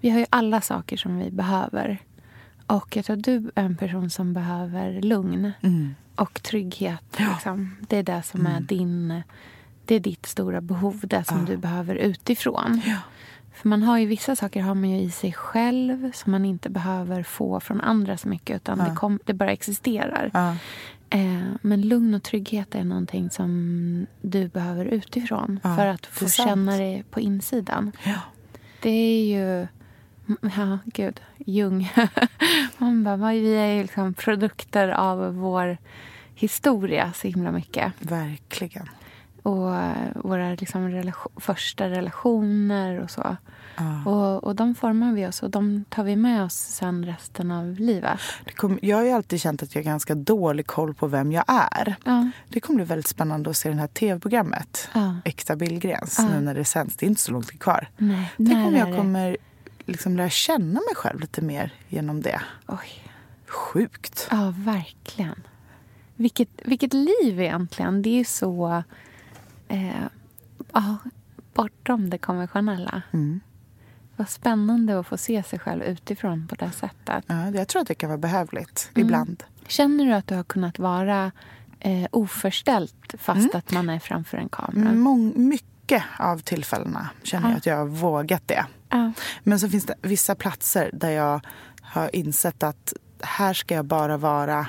[0.00, 1.98] Vi har ju alla saker som vi behöver.
[2.66, 5.94] Och jag tror att du är en person som behöver lugn Mm.
[6.14, 7.18] och trygghet.
[7.18, 7.76] Liksom.
[7.88, 9.22] Det är det som är din...
[9.88, 12.82] Det är ditt stora behov, det som du behöver utifrån.
[12.86, 12.96] Ja.
[13.54, 16.70] För man har ju vissa saker har man ju i sig själv som man inte
[16.70, 20.30] behöver få från andra så mycket utan det, kom, det bara existerar.
[20.34, 20.56] Ja.
[21.10, 26.28] Eh, men lugn och trygghet är någonting som du behöver utifrån Ja, för att få
[26.28, 27.92] känna det på insidan.
[28.04, 28.20] Ja.
[28.80, 29.66] Det är ju...
[30.56, 31.20] Ja, gud.
[31.36, 31.92] Jung.
[32.78, 35.78] Man bara, vi är ju liksom produkter av vår
[36.34, 37.92] historia så himla mycket.
[37.98, 38.88] Verkligen.
[39.48, 43.36] Och eh, våra liksom relation, första relationer och så.
[43.76, 44.10] Ja.
[44.10, 47.74] Och, och de formar vi oss och de tar vi med oss sen resten av
[47.78, 48.20] livet.
[48.56, 51.44] Kom, jag har ju alltid känt att jag har ganska dålig koll på vem jag
[51.48, 51.96] är.
[52.04, 52.30] Ja.
[52.48, 54.88] Det kommer bli väldigt spännande att se det här tv-programmet.
[54.94, 55.16] Ja.
[55.24, 56.96] Äkta Billgrens, nu när det sänds.
[56.96, 57.88] Det är inte så långt kvar.
[57.96, 59.36] Nej, Tänk när om jag kommer
[59.86, 62.40] liksom lära känna mig själv lite mer genom det.
[62.66, 63.10] Oj.
[63.46, 64.28] Sjukt.
[64.30, 65.42] Ja, verkligen.
[66.16, 68.02] Vilket, vilket liv egentligen.
[68.02, 68.82] Det är så...
[69.68, 70.06] Eh,
[71.54, 73.02] bortom det konventionella.
[73.12, 73.40] Mm.
[74.16, 77.24] Vad spännande att få se sig själv utifrån på det sättet.
[77.26, 79.06] Ja, jag tror att det kan vara behövligt Mm.
[79.06, 79.44] ibland.
[79.66, 81.32] Känner du att du har kunnat vara
[81.80, 84.92] eh, oförställt fast att man är framför en kamera?
[84.94, 87.50] Mång, mycket av tillfällena känner Ja.
[87.50, 88.66] jag att jag har vågat det.
[89.42, 91.40] Men så finns det vissa platser där jag
[91.80, 94.66] har insett att här ska jag bara vara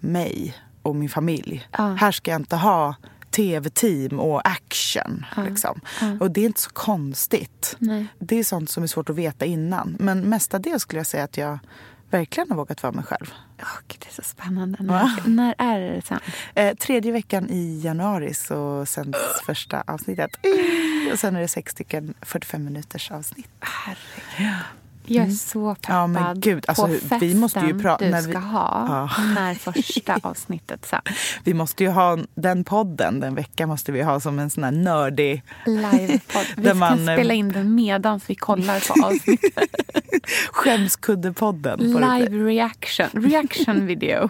[0.00, 1.68] mig och min familj.
[1.72, 2.94] Här ska jag inte ha
[3.36, 5.24] tv-team och action.
[5.48, 5.80] Liksom.
[6.20, 7.76] Och det är inte så konstigt.
[7.78, 8.06] Nej.
[8.18, 9.96] Det är sånt som är svårt att veta innan.
[10.00, 11.58] Men mestadels skulle jag säga att jag
[12.10, 13.32] verkligen har vågat vara mig själv.
[13.62, 14.78] Åh, Gud, det är så spännande.
[14.80, 16.20] När, när är det sen?
[16.54, 20.30] Eh, tredje veckan i januari så sänds första avsnittet.
[21.12, 23.50] Och sen är det sex stycken 45 minuters avsnitt.
[23.60, 24.62] Herregud.
[25.06, 28.30] Jag är så peppad Ja, gud, alltså, på vi festen måste ju pra- du ska
[28.40, 29.22] vi- ha Ja.
[29.34, 31.00] när första avsnittet sen.
[31.44, 34.70] Vi måste ju ha den podden, den veckan måste vi ha som en sån här
[34.70, 35.42] nördig...
[35.66, 36.42] Livepodd.
[36.56, 39.52] Vi ska man, eh, spela in den medan vi kollar på avsnittet.
[40.52, 41.78] Skämskuddepodden.
[41.80, 43.06] Live reaction.
[43.12, 44.28] Reaction video.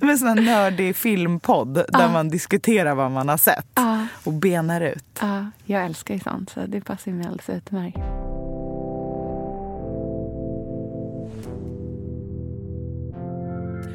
[0.00, 4.06] En sån här nördig filmpodd där man diskuterar vad man har sett Ja.
[4.24, 5.18] och benar ut.
[5.20, 7.98] Ja, jag älskar ju sånt, så det passar mig alldeles utmärkt.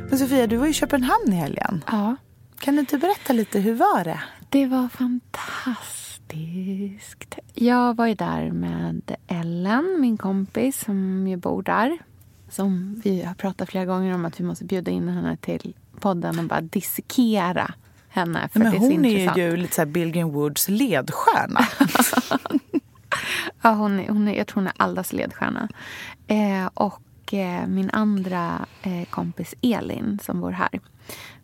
[0.09, 1.83] Men Sofia, du var i Köpenhamn i helgen.
[1.87, 2.15] Ja,
[2.59, 4.19] Kan du inte berätta lite, hur var det?
[4.49, 6.05] det var fantastiskt.
[7.53, 11.97] Jag var ju där med Ellen, min kompis som ju bor där.
[12.49, 16.39] Som vi har pratat flera gånger om att vi måste bjuda in henne till podden
[16.39, 17.73] och bara dissekera
[18.09, 18.49] henne.
[18.53, 19.37] För Men det är så hon är intressant.
[19.37, 21.59] ju lite så här Bill Green Woods ledstjärna.
[23.61, 25.69] Ja, hon är, hon är, jag tror hon är allas ledstjärna.
[26.27, 27.01] Eh, och
[27.33, 30.79] eh, min andra eh, kompis Elin som bor här.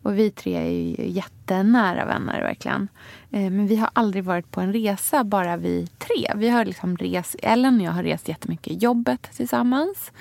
[0.02, 2.88] Och vi tre är ju jättenära vänner verkligen.
[3.30, 6.32] Eh, men vi har aldrig varit på en resa bara vi tre.
[6.34, 10.12] Vi har liksom rest, Ellen och jag har rest jättemycket i jobbet tillsammans.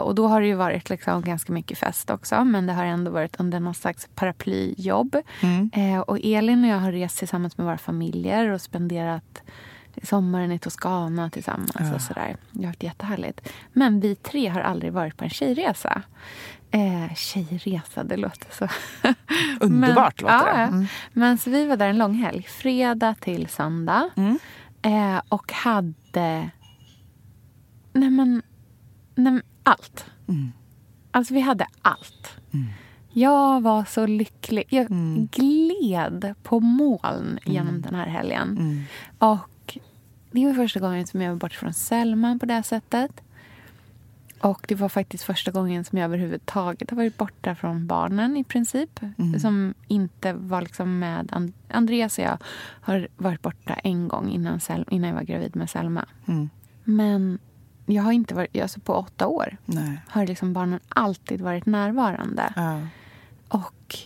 [0.00, 2.44] Och då har det ju varit liksom ganska mycket fest också.
[2.44, 5.16] Men det har ändå varit under någon slags paraplyjobb.
[5.72, 9.42] Eh, och Elin och jag har rest tillsammans med våra familjer och spenderat
[10.02, 11.92] sommaren i Toscana tillsammans.
[11.94, 12.36] och sådär.
[12.50, 13.48] Det har varit jättehärligt.
[13.72, 16.02] Men vi tre har aldrig varit på en tjejresa.
[16.70, 18.68] Eh, tjejresa, det låter så...
[19.60, 20.60] Underbart Men, låter ja, det.
[20.60, 20.66] ja.
[20.66, 20.86] Mm.
[21.12, 22.42] Men så vi var där en lång helg.
[22.42, 24.10] Fredag till söndag.
[24.82, 26.50] Eh, och hade...
[27.92, 28.42] Nej men...
[29.14, 30.04] Nej, men allt.
[31.10, 32.36] Alltså vi hade allt.
[33.12, 34.64] Jag var så lycklig.
[34.68, 34.86] Jag
[35.30, 38.84] gled på moln genom den här helgen.
[39.18, 39.38] Och
[40.32, 43.20] det var första gången som jag var bort från Selma på det sättet.
[44.40, 48.44] Och det var faktiskt första gången som jag överhuvudtaget har varit borta från barnen i
[48.44, 49.00] princip.
[49.40, 51.30] Som inte var liksom med.
[51.32, 52.38] And- Andreas och jag
[52.80, 56.04] har varit borta en gång innan, Sel- innan jag var gravid med Selma.
[56.84, 57.38] Men
[57.86, 60.00] jag har inte varit, alltså på åtta år Nej.
[60.08, 62.52] har liksom barnen alltid varit närvarande.
[62.56, 62.80] Ja.
[63.48, 63.96] Och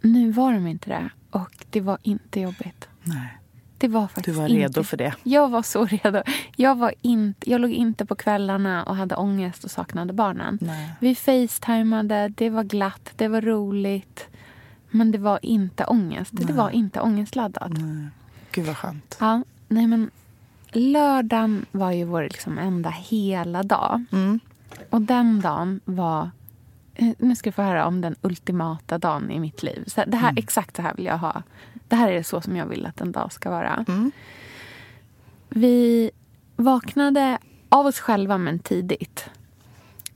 [0.00, 1.10] nu var de inte det.
[1.30, 2.88] Och det var inte jobbigt.
[3.02, 3.38] Nej.
[3.82, 4.60] Det var faktiskt Du var inte...
[4.60, 5.14] redo för det.
[5.22, 6.22] Jag var så redo.
[6.56, 10.58] Jag, var inte, jag låg inte på kvällarna och hade ångest och saknade barnen.
[10.60, 10.90] Nej.
[11.00, 14.26] Vi facetimade, det var glatt, det var roligt.
[14.90, 16.30] Men det var inte ångest.
[16.32, 17.72] Det var inte ångestladdat.
[17.72, 18.08] Nej.
[18.52, 19.16] Gud vad skönt.
[19.20, 20.10] Ja, nej men
[20.72, 24.04] lördagen var ju vår liksom enda hela dag.
[24.12, 24.40] Mm.
[24.90, 26.30] Och den dagen var...
[26.94, 29.84] eh, Nu ska du få höra om den ultimata dagen i mitt liv.
[29.86, 30.42] Så det här, Mm.
[30.44, 31.42] Exakt så här vill jag ha.
[31.88, 33.84] Det här är så som jag vill att en dag ska vara.
[33.88, 34.12] Mm.
[35.48, 36.10] Vi
[36.56, 37.38] vaknade
[37.68, 39.30] av oss själva, men tidigt.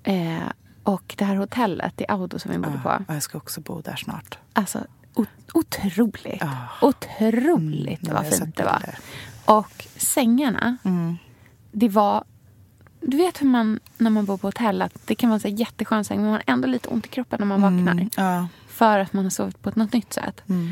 [0.03, 0.39] Eh,
[0.83, 2.89] och det här hotellet i Auto som vi bodde på.
[3.09, 4.39] Ja, jag ska också bo där snart.
[4.53, 4.79] Alltså,
[5.55, 6.41] otroligt.
[6.41, 6.57] Ja.
[6.83, 8.79] Otroligt Mm, vad fint det var.
[8.79, 8.99] bilder.
[9.45, 11.17] Och sängarna, Mm.
[11.73, 12.25] det var...
[13.09, 16.05] Du vet hur man, när man bor på hotell, att det kan vara en jätteskön
[16.05, 17.93] säng, men man har ändå lite ont i kroppen när man vaknar.
[17.93, 18.11] Mm.
[18.17, 18.49] Ja.
[18.69, 20.43] För att man har sovit på ett något nytt sätt.
[20.49, 20.71] Mm.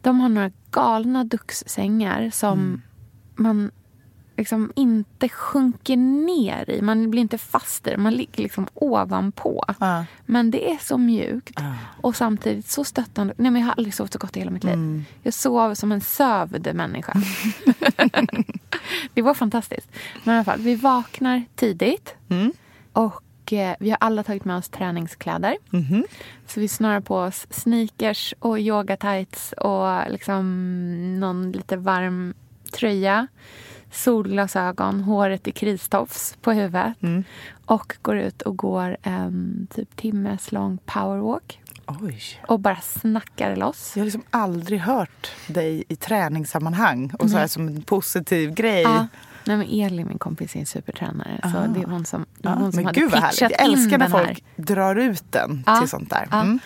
[0.00, 2.82] De har några galna duxsängar som Mm.
[3.34, 3.70] man
[4.36, 6.82] liksom inte sjunker ner i.
[6.82, 7.96] Man blir inte fast i det.
[7.96, 9.64] Man ligger liksom ovanpå.
[9.80, 10.04] Ja.
[10.26, 11.74] Men det är så mjukt Ja.
[12.00, 13.34] och samtidigt så stöttande.
[13.36, 14.74] Nej, men jag har aldrig sovit så gott i hela mitt liv.
[14.74, 15.04] Mm.
[15.22, 17.12] Jag sov som en sövd människa.
[19.14, 19.88] det var fantastiskt.
[20.24, 22.14] Men i alla fall, vi vaknar tidigt.
[22.28, 22.52] Mm.
[22.92, 25.56] Och eh, vi har alla tagit med oss träningskläder.
[25.70, 26.04] Mhm.
[26.46, 32.34] Så vi snörar på oss sneakers och yoga tights och liksom någon lite varm
[32.72, 33.26] tröja.
[33.92, 37.02] Solglasögon, håret i kristofs på huvudet.
[37.02, 37.24] Mm.
[37.66, 41.58] Och går ut och går en typ timmes lång powerwalk.
[41.86, 42.20] Oj.
[42.48, 43.92] Och bara snackar loss.
[43.96, 48.82] Jag har liksom aldrig hört dig i träningssammanhang och så här som en positiv grej.
[48.82, 49.06] Ja.
[49.46, 51.40] Nej, men Elin, min kompis, är en supertränare.
[51.42, 51.66] Så Ah.
[51.66, 54.08] det är hon som, det Ja, hon som men hade gud pitchat Jag älskar när
[54.08, 54.24] här.
[54.26, 55.80] folk drar ut den Ja.
[55.80, 56.28] till sånt där.
[56.32, 56.58] Mm.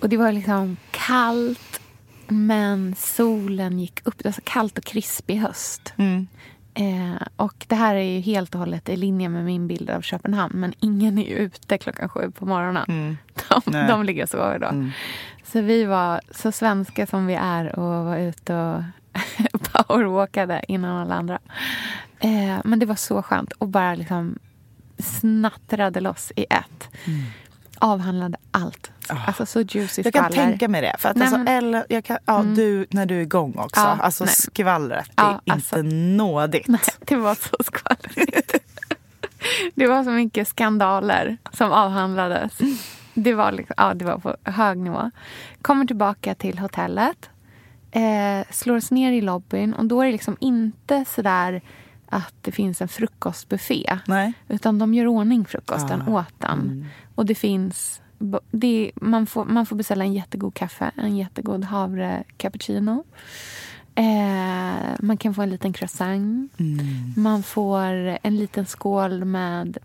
[0.00, 1.80] Och det var liksom kallt,
[2.28, 4.14] men solen gick upp.
[4.18, 5.92] Det var så kallt och krispig höst.
[5.96, 6.26] Mm.
[6.74, 10.00] Eh, och det här är ju helt och hållet i linje med min bild av
[10.00, 10.60] Köpenhamn.
[10.60, 12.84] Men ingen är ju ute klockan sju på morgonen.
[12.88, 13.16] Mm.
[13.48, 13.88] De, Nej.
[13.88, 14.66] de ligger och sover då.
[14.66, 14.90] Mm.
[15.44, 18.82] Så vi var så svenska som vi är och var ute och
[19.86, 21.38] powerwalkade innan alla andra.
[22.18, 24.38] Eh, men det var så skönt och bara liksom
[24.98, 26.88] snattrade loss i ett.
[27.78, 28.90] Avhandlade allt.
[29.08, 29.16] Ah.
[29.26, 30.46] Alltså så juicy Jag kan skvaller.
[30.50, 30.96] tänka mig det.
[30.98, 31.64] För att Nej, alltså, men- Mm.
[31.64, 33.80] eller, jag kan, ja, du, när du är igång också.
[33.80, 34.34] Ja, alltså nej.
[34.34, 35.78] skvallret, det Ja, är alltså.
[35.78, 36.68] inte nådigt.
[36.68, 38.54] Nej, det var så skvallrigt.
[39.74, 42.58] Det var så mycket skandaler som avhandlades.
[43.14, 45.10] Det var, liksom, ja, det var på hög nivå.
[45.62, 47.30] Kommer tillbaka till hotellet.
[47.90, 49.74] Eh, slår oss ner i lobbyn.
[49.74, 51.62] Och då är det liksom inte sådär
[52.08, 53.98] att det finns en frukostbuffé.
[54.06, 54.32] Nej.
[54.48, 56.88] Utan de gör ordning frukosten Ah, åt den.
[57.14, 58.00] Och det finns
[58.50, 63.04] det är, man, får, man får beställa en jättegod kaffe, en jättegod havre cappuccino.
[63.94, 66.52] Eh, man kan få en liten croissant.
[67.16, 69.78] Man får en liten skål med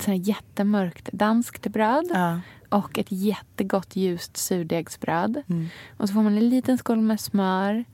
[0.00, 2.40] sån jättemörkt danskt bröd Ja.
[2.68, 5.42] och ett jättegott ljust surdegsbröd.
[5.48, 5.68] Mm.
[5.96, 7.84] Och så får man en liten skål med smör,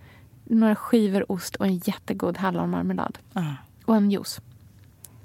[0.45, 3.19] några skivor ost och en jättegod hallonmarmelad.
[3.33, 3.55] Ja.
[3.85, 4.41] Och en juice.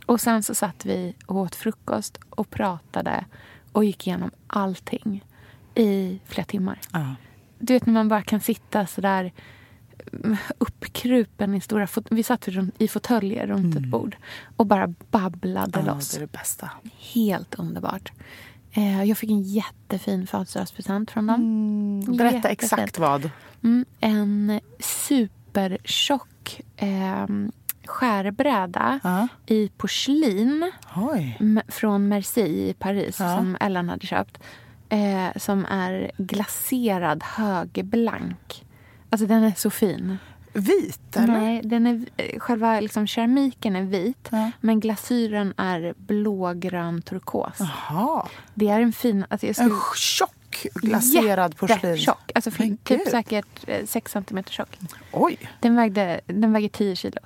[0.06, 3.26] Och sen så satt vi och åt frukost och pratade
[3.78, 5.26] och gick igenom allting
[5.76, 6.80] i flera timmar.
[6.94, 7.16] Ja.
[7.60, 9.34] Du vet när man bara kan sitta så där
[10.14, 12.48] mm, uppkrupen i stora Vi satt
[12.78, 14.18] i fåtöljer runt ett bord
[14.58, 16.12] och bara babblade Ja, loss.
[16.12, 16.70] det är det bästa.
[17.14, 18.12] Helt underbart.
[18.72, 21.36] Eh, jag fick en jättefin födelsedagspresent från dem.
[21.36, 22.64] Mm, berätta Jättefint.
[22.64, 23.30] exakt vad.
[23.64, 27.26] Mm, en supertjock eh,
[27.88, 29.28] skärbräda Ja.
[29.46, 30.72] i porslin
[31.40, 33.38] m- från Merci i Paris Ja.
[33.38, 34.40] som Ellen hade köpt.
[34.90, 38.66] Eh, som är glaserad högblank.
[39.10, 40.18] Alltså den är så fin.
[40.54, 41.28] Vit, eller?
[41.28, 44.52] Nej, den är, eh, själva liksom, keramiken är vit Ja.
[44.62, 47.54] men glasyren är blågrön turkos.
[47.60, 48.28] Jaha.
[48.54, 49.26] Det är en fin...
[49.30, 49.76] Alltså jag En skulle,
[50.64, 51.98] tjock glaserad porslin.
[51.98, 52.32] Tjock.
[52.36, 53.12] Alltså Men typ gud.
[53.12, 54.80] säkert eh, 6 centimeter tjock.
[55.12, 55.38] Oj.
[55.60, 57.20] Den, vägde, den väger 10 kilo.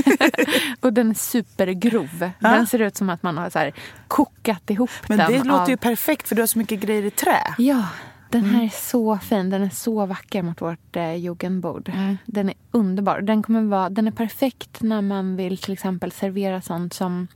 [0.80, 2.30] och den är supergrov.
[2.38, 3.70] Den ser ut som att man har så
[4.08, 5.32] kokat ihop Men den.
[5.32, 5.46] det av...
[5.46, 7.54] låter ju perfekt för du har så mycket grejer i trä.
[7.58, 7.84] Ja,
[8.30, 8.54] den Mm.
[8.54, 9.50] här är så fin.
[9.50, 11.88] Den är så vacker mot vårt eh, jugendbord.
[11.94, 12.16] Mm.
[12.26, 13.20] Den är underbar.
[13.20, 17.26] Den, kommer vara, den är perfekt när man vill till exempel servera sånt som...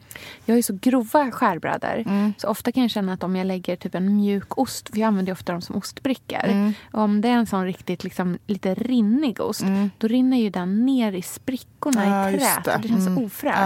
[0.44, 2.02] Jag har ju så grova skärbrädor.
[2.06, 2.32] Mm.
[2.38, 5.06] Så ofta kan jag känna att om jag lägger typ en mjuk ost, för jag
[5.06, 6.44] använder ju ofta dem som ostbrickor.
[6.44, 6.72] Mm.
[6.92, 9.64] Och om det är en sån riktigt liksom, lite rinnig ost,
[9.98, 11.22] då rinner ju den ner i
[11.92, 12.64] sprickorna Ja, i träet.
[12.64, 12.74] det.
[12.74, 13.24] Och det känns Mm.
[13.24, 13.58] ofräscht.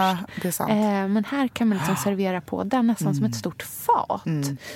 [0.58, 0.68] Ja.
[0.68, 4.22] Eh, men här kan man liksom servera på den nästan som ett stort fat.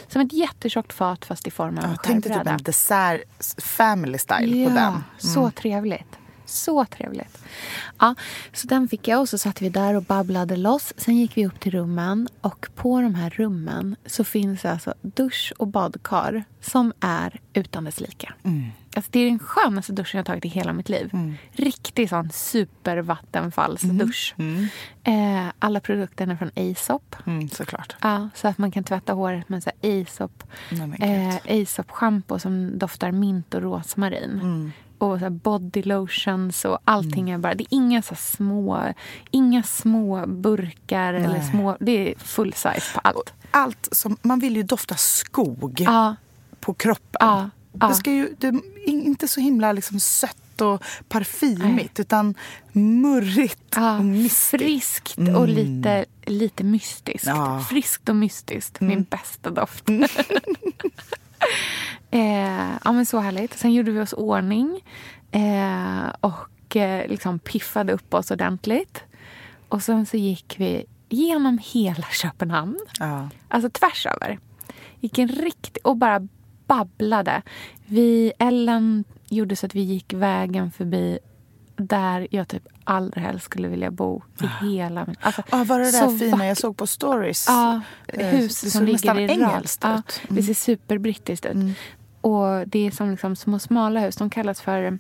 [0.09, 2.57] Som ett jättetjockt fat fast i form av en Jag tänkte typ skärbräda.
[2.57, 3.20] en dessert
[3.62, 4.88] family style på den.
[4.88, 5.01] Mm.
[5.18, 6.16] Så trevligt.
[6.47, 7.38] Så trevligt.
[7.99, 8.14] Ja,
[8.53, 10.93] så den fick jag och så satt vi där och babblade loss.
[10.97, 15.53] Sen gick vi upp till rummen och på de här rummen så finns alltså dusch
[15.59, 18.32] och badkar som är utan dess like.
[18.43, 18.66] Mm.
[18.97, 21.11] Alltså det är den skönaste duschen jag tagit i hela mitt liv.
[21.53, 24.34] Riktig sån supervattenfallsdusch.
[25.05, 27.16] Eh, alla produkterna är från Aesop.
[27.26, 27.97] Mm, såklart.
[28.01, 31.40] Ja, så att man kan tvätta håret med så Aesop, Nej, eh, gud.
[31.61, 34.30] Aesop shampoo som doftar mint och rosmarin.
[34.43, 34.72] Mm.
[34.99, 37.55] Och så body lotions och allting är bara...
[37.55, 38.93] Det är inga så små,
[39.30, 41.76] inga små burkar eller små...
[41.80, 43.32] Det är full size på allt.
[43.51, 46.16] Allt som, man vill ju dofta skog Ja,
[46.61, 47.16] på kroppen.
[47.20, 47.88] ja, ja.
[47.88, 52.34] Det ska ju det är inte så himla liksom sött och parfymigt utan
[52.72, 53.98] murrigt ja.
[53.98, 54.62] och mistigt.
[54.62, 57.26] Friskt och lite, lite mystiskt.
[57.26, 57.64] Ja.
[57.70, 58.80] Friskt och mystiskt.
[58.80, 59.88] Min bästa doft.
[62.10, 63.58] eh, ja, men så härligt.
[63.58, 64.80] Sen gjorde vi oss ordning
[65.30, 69.02] eh, och eh, liksom piffade upp oss ordentligt.
[69.68, 72.78] Och sen så gick vi genom hela Köpenhamn.
[72.98, 73.28] Ja.
[73.48, 74.38] Alltså tvärs över.
[75.00, 75.86] Gick en riktig...
[75.86, 76.28] Och bara
[76.66, 77.42] babblade.
[77.86, 81.18] Vi, Ellen gjorde så att vi gick vägen förbi
[81.76, 85.18] där jag typ allra helst skulle vilja bo i hela mitt...
[85.20, 87.44] Alltså, Ah, var det så där fina jag såg på stories?
[87.48, 89.30] Ja, Eh, hus det som ligger i rad.
[89.30, 90.20] engelskt Ja, ut.
[90.28, 91.76] Det ser superbrittiskt ut.
[92.20, 94.16] Och det är som liksom små smala hus.
[94.16, 94.98] De kallas för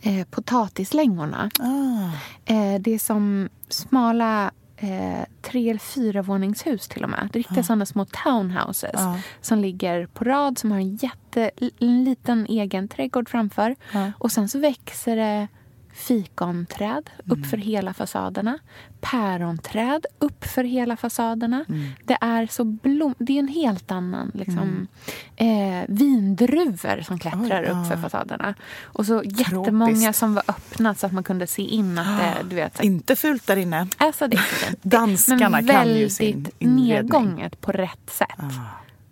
[0.00, 1.50] eh, potatislängorna.
[1.60, 2.10] Ah.
[2.52, 7.28] Eh, det är som smala eh, tre eller fyra våningshus till och med.
[7.32, 9.18] Det är riktiga sådana små townhouses Ja.
[9.40, 11.50] som ligger på rad som har en jätte,
[11.80, 13.76] en liten egen trädgård framför.
[13.92, 14.12] Ja.
[14.18, 15.48] Och sen så växer det
[15.96, 18.58] fikonträd upp för hela fasaderna.
[19.00, 21.64] Päronträd upp för hela fasaderna.
[22.04, 23.14] Det är så blom...
[23.18, 24.88] Det är en helt annan liksom,
[25.36, 28.00] eh, vindruvor som klättrar Oj, upp för ja.
[28.02, 28.54] fasaderna.
[28.82, 30.16] Och så jättemånga Tropiskt.
[30.16, 33.16] som var öppna så att man kunde se in att det, du vet, så Inte
[33.16, 33.88] fult där inne.
[33.96, 34.74] Alltså det är.
[34.88, 36.86] Danskarna Men kan ju sin inredning.
[36.86, 38.28] nedgånget på rätt sätt.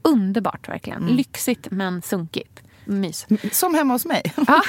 [0.02, 1.06] Underbart verkligen.
[1.06, 2.60] Lyxigt men sunkigt.
[2.84, 3.26] Mys.
[3.52, 4.22] Som hemma hos mig.
[4.46, 4.62] Ja,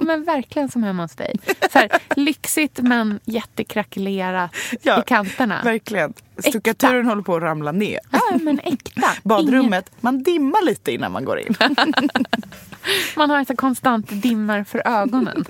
[0.00, 1.34] men verkligen som hemma hos dig.
[1.72, 4.50] Så här, lyxigt men jättekrackelerat
[4.82, 5.60] Ja, i kanterna.
[5.64, 6.14] Verkligen.
[6.38, 8.00] Stuckaturen håller på att ramla ner.
[8.10, 9.08] Ja, men äkta.
[9.22, 11.54] Badrummet, man dimmar lite innan man går in.
[13.16, 15.44] Man har ett konstant dimmer för ögonen.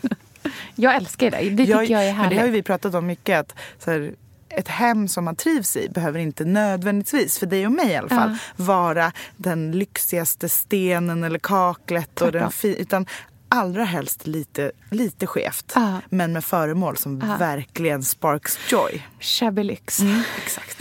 [0.75, 1.51] Jag älskar det.
[1.51, 2.55] Det tycker jag, är Men det har ju härligt.
[2.55, 3.41] vi pratat om mycket.
[3.41, 4.15] Att så här,
[4.49, 8.09] ett hem som man trivs i behöver inte nödvändigtvis, för dig och mig i alla
[8.09, 12.21] fall, vara den lyxigaste stenen eller kaklet.
[12.21, 13.07] Och den fi- utan
[13.49, 15.73] allra helst lite, lite skevt.
[15.75, 16.01] Ja.
[16.09, 17.37] Men med föremål som Ja.
[17.37, 19.07] verkligen sparks joy.
[19.21, 19.99] Shabby lyx.
[20.45, 20.79] Exakt.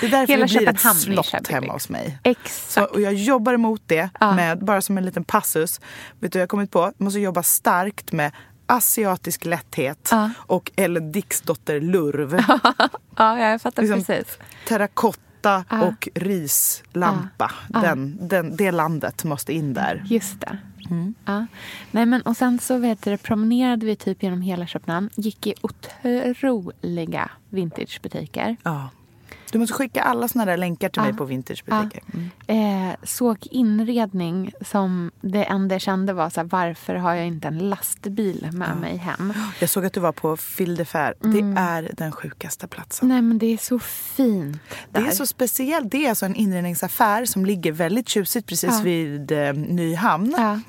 [0.00, 2.18] Det är därför Hela det blir ett slott hemma hos mig.
[2.22, 2.70] Exakt.
[2.70, 4.34] Så, och jag jobbar emot det Ja.
[4.34, 5.80] med, bara som en liten passus.
[6.20, 8.32] Vet du, jag har kommit på, jag måste jobba starkt med
[8.66, 10.30] asiatisk lätthet Ja.
[10.38, 12.38] och Ellen Dixdotter lurv.
[13.16, 14.38] Ja, jag fattar Liksom- precis.
[14.68, 15.82] Terrakotta Ja.
[15.82, 17.50] och rislampa.
[17.68, 20.02] Den, den, det landet måste in där.
[20.06, 20.58] Just det.
[20.90, 21.14] Mm.
[21.24, 21.46] Ja.
[21.90, 25.10] Nej, men, och sen så vet du, promenerade vi typ genom hela Köpenhamn.
[25.16, 28.56] Gick i otroliga vintagebutiker.
[28.62, 28.88] Ja.
[29.52, 31.04] Du måste skicka alla såna där länkar till Ja.
[31.04, 32.02] mig på vintagebutiker.
[32.46, 32.88] Mm.
[32.90, 37.48] Eh, såg inredning som det enda jag kände var så här, varför har jag inte
[37.48, 39.32] en lastbil med mig hem?
[39.60, 41.14] Jag såg att du var på Fil de Fer.
[41.24, 41.54] Mm.
[41.54, 43.08] Det är den sjukaste platsen.
[43.08, 44.56] Nej men det är så fint
[44.92, 45.06] Det där.
[45.06, 45.90] är så speciellt.
[45.90, 48.80] Det är alltså en inredningsaffär som ligger väldigt tjusigt precis Ja.
[48.84, 50.60] vid eh, Nyhamn Ja.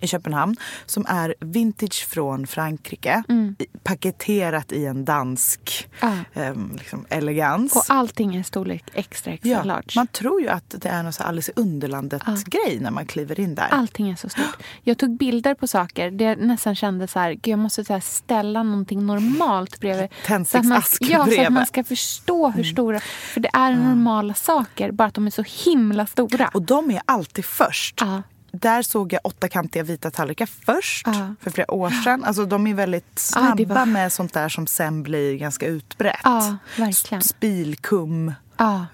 [0.00, 0.56] I Köpenhamn.
[0.86, 3.22] Som är vintage från Frankrike.
[3.28, 3.56] Mm.
[3.82, 6.12] Paketerat i en dansk Ja.
[6.32, 7.76] eh, liksom elegans.
[7.76, 9.92] Och allting är storlek extra extra ja, large.
[9.96, 13.54] man tror ju att det är någon så Alice i Underlandet-grej när man kliver in
[13.54, 13.68] där.
[13.70, 14.56] Allting är så stort.
[14.82, 17.92] Jag tog bilder på saker där jag nästan kände så här, Gud, jag måste så
[17.92, 20.08] här ställa någonting normalt bredvid.
[20.26, 21.40] Tändsticksask ja, så att bredvid.
[21.40, 21.54] Mm.
[21.54, 23.00] man ska förstå hur stora...
[23.00, 26.50] För det är normala saker, bara att de är så himla stora.
[26.54, 27.94] Och de är alltid först.
[28.00, 28.22] Ja.
[28.60, 31.34] Där såg jag åttakantiga vita tallrikar först Ja.
[31.40, 32.24] för flera år sedan.
[32.24, 35.66] Alltså, de är väldigt Ja, snabba det var- med sånt där som sen blir ganska
[35.66, 36.20] utbrett.
[36.24, 37.22] Ja, verkligen.
[37.22, 38.86] Spilkum Ja,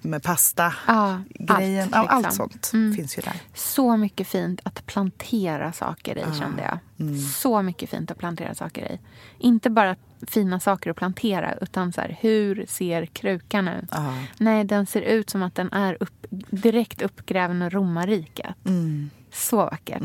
[0.00, 0.74] med pasta.
[0.86, 2.48] ja, Grejen, allt, ja, allt liksom.
[2.50, 2.94] sånt Mm.
[2.96, 3.36] finns ju där.
[3.54, 6.78] Så mycket fint att plantera saker i, kände jag.
[7.06, 7.18] Mm.
[7.20, 8.98] Så mycket fint att plantera saker i.
[9.38, 9.96] Inte bara
[10.26, 13.84] fina saker att plantera, utan så här, hur ser krukan ut?
[13.90, 14.14] Ja.
[14.38, 18.54] Nej, den ser ut som att den är upp, direkt uppgrävd ur romarriket.
[18.66, 19.10] Mm.
[19.32, 20.02] Så vackert.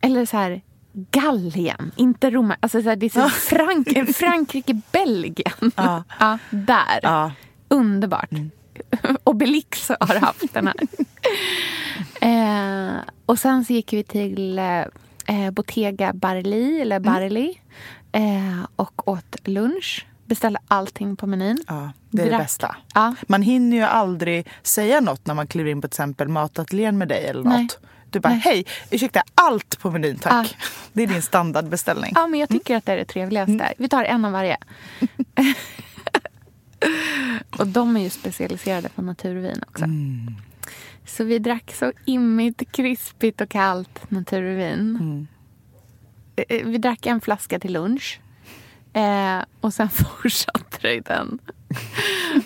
[0.00, 0.60] Eller så här,
[1.10, 2.56] Gallien, inte Roma.
[2.60, 5.72] Alltså så här, det är så Frank- Frankrike, Belgien.
[5.76, 6.04] Ja.
[6.20, 7.00] Ja, där.
[7.02, 7.32] Ja.
[7.68, 8.30] Underbart.
[9.24, 10.76] Obelix har haft den här.
[12.20, 17.60] eh, och sen så gick vi till eh, Bottega Barli, eller Barli.
[18.16, 20.06] Eh, och åt lunch.
[20.26, 21.58] Beställde allting på menyn.
[21.66, 22.42] Ja, det är det Drack.
[22.42, 22.76] bästa.
[22.94, 23.14] Ja.
[23.28, 27.08] Man hinner ju aldrig säga något när man kliver in på till exempel matateljén med
[27.08, 27.62] dig eller Nej.
[27.62, 27.78] något.
[28.10, 28.38] Du bara, Nej.
[28.44, 30.56] hej, ursäkta, allt på menyn tack.
[30.60, 30.66] Ja.
[30.92, 32.12] Det är din standardbeställning.
[32.14, 33.72] Ja, men jag tycker att det är det trevligaste.
[33.78, 34.56] Vi tar en av varje.
[37.58, 39.84] och de är ju specialiserade på naturvin också.
[41.06, 45.28] Så vi drack så immigt, krispigt och kallt naturvin.
[46.36, 48.20] Eh, Vi drack en flaska till lunch.
[48.92, 49.88] Eh, och sen
[50.22, 51.38] fortsatte det i den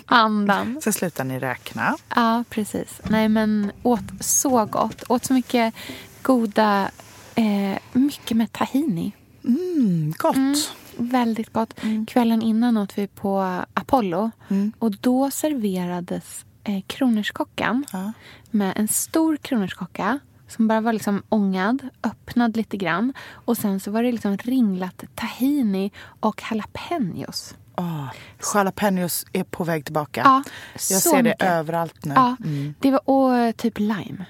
[0.05, 0.79] andan.
[0.81, 1.95] Sen slutar ni räkna.
[2.15, 3.01] Ja, precis.
[3.09, 5.03] Nej, men åt så gott.
[5.09, 5.73] Åt så mycket
[6.21, 6.91] goda...
[7.35, 9.11] Eh, mycket med tahini.
[9.43, 10.73] Mm, gott.
[10.97, 11.73] Väldigt gott.
[12.07, 14.31] Kvällen innan åt vi på Apollo.
[14.49, 14.73] Mm.
[14.79, 18.13] Och då serverades eh, kronärtskockan Ja.
[18.51, 20.19] med en stor kronärtskocka
[20.51, 23.13] som bara var liksom ångad, öppnad lite grann.
[23.31, 27.55] Och sen så var det liksom ringlat tahini och jalapenos.
[27.77, 28.07] Oh,
[28.55, 30.21] jalapenos är på väg tillbaka.
[30.25, 30.43] Ja,
[30.73, 32.13] Jag ser det överallt nu.
[32.15, 32.73] Ja, Mm.
[32.79, 34.25] det var, och eh, typ lime.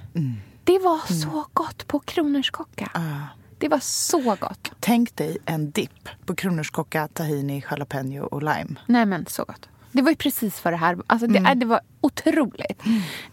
[0.63, 2.91] Det var så gott på kronärtskocka.
[2.93, 3.27] Ah.
[3.57, 4.71] Det var så gott.
[4.79, 8.75] Tänk dig en dipp på kronärtskocka, tahini, jalapeno och lime.
[8.85, 9.69] Nej men så gott.
[9.91, 11.59] Det var ju precis vad det här alltså det, Mm.
[11.59, 12.81] det var otroligt.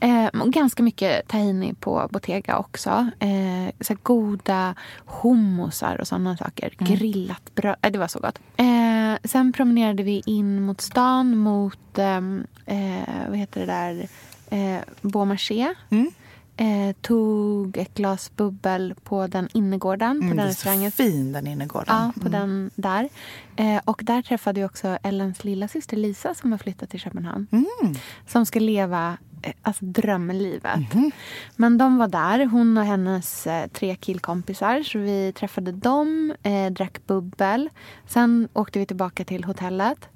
[0.01, 3.11] Eh, och ganska mycket tahini på Bottega också.
[3.19, 4.75] Eh, så goda
[5.07, 6.75] hummusar och sådana saker.
[6.81, 6.93] Mm.
[6.95, 7.77] Grillat bröd.
[7.83, 8.39] Eh, det var så gott.
[8.57, 8.67] Eh,
[9.25, 14.09] sen promenerade vi in mot stan mot, ehm, eh, vad heter det där,
[14.51, 15.77] eh, Beaumarchais.
[16.61, 21.33] Eh, tog ett glas bubbel på den innergården, på Mm, den det är så fin
[21.33, 21.87] den innergården.
[21.89, 22.33] Ja, på Mm.
[22.41, 23.09] den där.
[23.57, 27.47] Eh, och där träffade jag också Ellens lilla syster Lisa som har flyttat till Köpenhamn.
[27.53, 27.95] Mm.
[28.27, 30.95] Som ska leva eh, alltså, drömlivet.
[30.95, 31.11] Mhm.
[31.57, 34.83] Men de var där, hon och hennes eh, tre killkompisar.
[34.83, 37.69] Så vi träffade dem, eh, drack bubbel.
[38.07, 40.09] Sen åkte vi tillbaka till hotellet.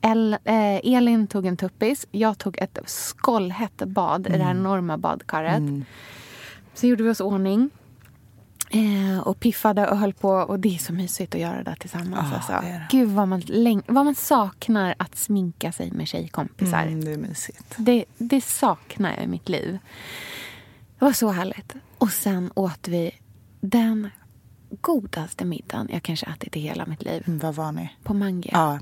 [0.00, 2.06] El, eh, Elin tog en tuppis.
[2.10, 5.58] Jag tog ett skållhett bad i det här enorma badkaret.
[5.58, 5.84] Mm.
[6.74, 7.70] Så gjorde vi oss ordning.
[8.70, 10.30] Eh, och piffade och höll på.
[10.30, 12.28] Och det är så mysigt att göra det tillsammans.
[12.30, 12.52] Ja, alltså.
[12.52, 12.86] det det.
[12.90, 13.42] Gud vad man,
[13.86, 16.82] vad man saknar att sminka sig med tjejkompisar.
[16.82, 17.74] Mm, det är mysigt.
[17.76, 19.78] Det, det saknar jag i mitt liv.
[20.98, 21.74] Det var så härligt.
[21.98, 23.10] Och sen åt vi
[23.60, 24.10] den
[24.80, 27.22] godaste middagen jag kanske ätit i hela mitt liv.
[27.26, 27.90] Mm, vad var ni?
[28.02, 28.50] På Mange.
[28.52, 28.78] Ja,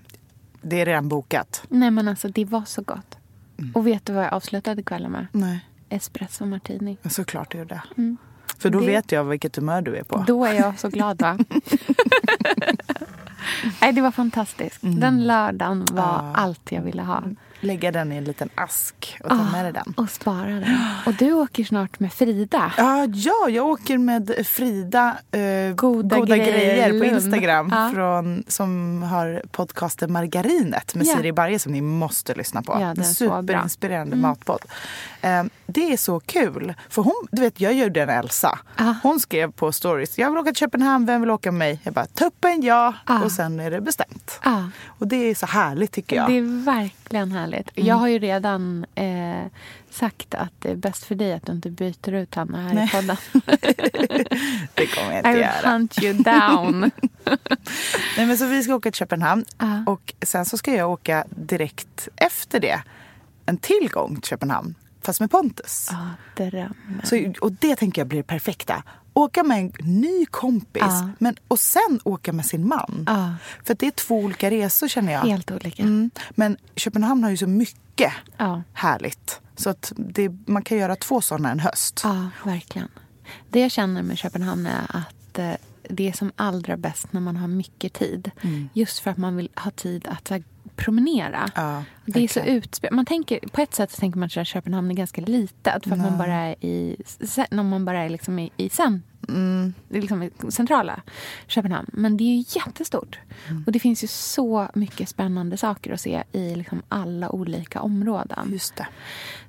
[0.68, 1.62] det är redan bokat.
[1.68, 3.18] Nej men alltså det var så gott.
[3.58, 3.72] Mm.
[3.74, 5.26] Och vet du vad jag avslutade kvällen med?
[5.32, 6.96] Nej, Espresso martini.
[7.02, 7.82] men såklart du gjorde.
[7.96, 8.16] Mm.
[8.58, 10.24] För då Det- vet jag vilket humör du är på.
[10.26, 11.38] Då är jag så glad va?
[13.80, 14.78] Nej, det var fantastiskt.
[14.80, 16.32] Den lördagen var Ja.
[16.34, 17.22] allt jag ville ha.
[17.60, 19.94] Lägga den i en liten ask och ta Ah, med dig den.
[19.96, 20.76] Och spara den.
[21.06, 22.72] Och du åker snart med Frida.
[22.76, 27.04] Ja, ja, jag åker med Frida eh, Goda grejer, grejer på.
[27.04, 27.90] Instagram Ja.
[27.94, 31.16] från, som har podcasten Margarinet med Ja.
[31.16, 32.76] Siri Barje som ni måste lyssna på.
[32.80, 34.60] Ja, den superinspirerande matpodd.
[35.20, 36.74] Eh, det är så kul.
[36.88, 38.58] För hon, du vet, jag gjorde en Elsa.
[38.76, 38.94] Ah.
[39.02, 41.80] Hon skrev på stories, jag vill åka till Köpenhamn, vem vill åka med mig?
[41.82, 42.94] Jag bara, tuppen ja.
[43.04, 43.22] Ah.
[43.22, 44.40] Och sen är det bestämt.
[44.44, 44.70] Ja.
[44.86, 46.28] Och det är så härligt tycker jag.
[46.28, 47.70] Det är verkligen härligt.
[47.74, 49.44] Jag har ju redan eh,
[49.90, 52.84] sagt att det är bäst för dig att du inte byter ut Hanna här Nej.
[52.86, 53.16] i podden.
[54.74, 55.70] Det kommer jag I inte will göra.
[55.70, 56.80] hunt you down.
[58.16, 59.82] Nej, men så vi ska åka till Köpenhamn Ja.
[59.86, 62.82] och sen så ska jag åka direkt efter det
[63.46, 64.74] en till gång till Köpenhamn.
[65.00, 65.88] Fast med Pontus.
[65.90, 66.08] Ja,
[66.44, 67.00] drömmen.
[67.04, 68.82] Så, och det tänker jag blir det perfekta.
[69.14, 71.08] Åka med en ny kompis Ja.
[71.18, 73.04] men, och sen åka med sin man.
[73.06, 73.34] Ja.
[73.64, 75.20] För det är två olika resor känner jag.
[75.20, 75.82] Helt olika.
[75.82, 76.10] Mm.
[76.30, 78.62] Men Köpenhamn har ju så mycket Ja.
[78.72, 79.40] härligt.
[79.56, 82.00] Så att det, man kan göra två sådana en höst.
[82.04, 82.88] ja, verkligen.
[83.50, 85.52] Det jag känner med Köpenhamn är att eh,
[85.90, 88.30] det är som allra bäst när man har mycket tid.
[88.72, 90.30] Just för att man vill ha tid att
[90.78, 91.50] promenera.
[91.54, 92.94] Ja, det är så.
[92.94, 95.98] Man tänker, på ett sätt så tänker man att Köpenhamn är ganska litet för att
[95.98, 96.96] man bara är i,
[97.50, 99.74] när man bara är liksom i, i cen, Mm.
[99.88, 101.00] det är liksom centrala
[101.46, 101.88] Köpenhamn.
[101.92, 103.18] Men det är ju jättestort.
[103.48, 103.62] Mm.
[103.66, 108.48] Och det finns ju så mycket spännande saker att se i liksom alla olika områden.
[108.52, 108.86] Just det.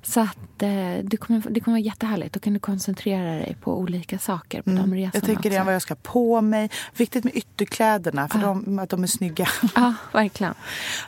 [0.02, 0.68] Så att eh,
[1.02, 2.34] det, kommer, det kommer vara jättehärligt.
[2.34, 5.10] Då kan du koncentrera dig på olika saker på de resorna Mm.
[5.14, 5.48] Jag tänker också.
[5.48, 6.70] redan vad jag ska på mig.
[6.96, 8.46] Viktigt med ytterkläderna för Ja.
[8.64, 9.48] de, att de är snygga.
[9.74, 10.54] Ja, verkligen.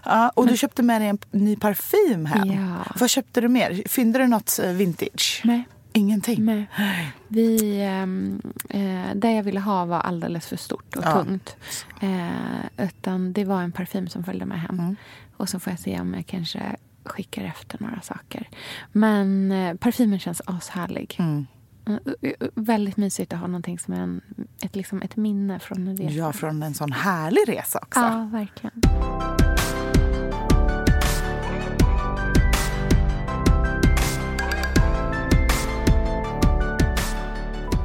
[0.04, 2.50] Ja, och du köpte med dig en ny parfym hem.
[2.52, 2.92] Ja.
[3.00, 3.82] Vad köpte du mer?
[3.88, 5.40] Fyndade du något eh, vintage?
[5.44, 5.64] Nej.
[5.92, 6.44] Ingenting?
[6.44, 7.12] Nej.
[7.28, 11.12] Vi, ehm, eh, det jag ville ha var alldeles för stort och Ja.
[11.12, 11.56] tungt.
[12.00, 14.78] Eh, utan det var en parfym som följde med hem.
[14.80, 14.96] Mm.
[15.36, 18.48] Och så får jag se om jag kanske skickar efter några saker.
[18.92, 21.16] Men eh, parfymen känns ashärlig.
[21.18, 21.46] Mm.
[21.86, 24.20] Eh, eh, väldigt mysigt att ha någonting som är en,
[24.62, 26.14] ett, liksom ett minne från en resa.
[26.14, 28.00] Ja, från en sån härlig resa också.
[28.00, 28.80] Ja, verkligen.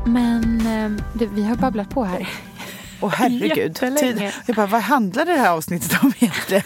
[0.07, 2.29] Men eh, du, vi har babblat på här.
[2.99, 3.57] Och herregud.
[3.57, 3.99] Jättelänge.
[4.19, 4.31] Tid.
[4.45, 6.63] Jag bara, vad handlade det här avsnittet om egentligen?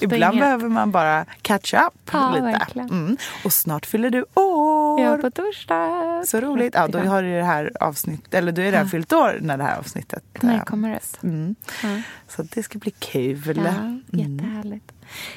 [0.00, 2.80] Ibland behöver man bara catch up Ja, lite.
[2.80, 3.16] Mm.
[3.44, 5.00] Och snart fyller du år.
[5.00, 6.22] Ja, på torsdag.
[6.26, 6.74] Så roligt.
[6.74, 8.88] Ja, då har du det här avsnittet, eller du är redan Ja.
[8.90, 11.26] fyllt år när det här avsnittet När eh, kommer det?
[11.28, 11.54] Mm.
[11.82, 11.88] Ja.
[12.28, 13.56] Så det ska bli kul.
[13.56, 14.02] Ja, Mm.
[14.10, 14.92] jättehärligt.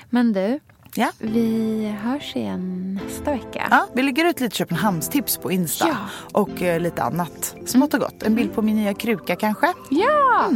[0.09, 0.59] Men du,
[0.97, 1.11] Ja.
[1.19, 3.67] vi hörs igen nästa vecka.
[3.71, 5.87] Ja, vi lägger ut lite Köpenhamnstips på Insta.
[5.87, 5.95] Ja.
[6.39, 8.23] Och eh, lite annat smått och gott.
[8.23, 9.67] En bild på min nya kruka kanske.
[9.89, 10.51] Ja!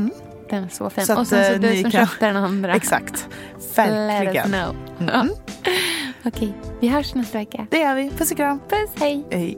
[0.50, 1.06] Den är så fin.
[1.06, 2.76] Så att, och sen så eh, du som kan- köpte den andra.
[2.76, 3.28] Exakt.
[3.58, 4.48] Let us Verkligen.
[4.48, 4.76] know.
[5.00, 5.30] Mm.
[6.26, 7.68] Okej, vi hörs nästa vecka.
[7.72, 8.10] Det gör vi.
[8.10, 8.60] Puss och kram.
[8.60, 9.28] Puss, hej.
[9.32, 9.58] Hej.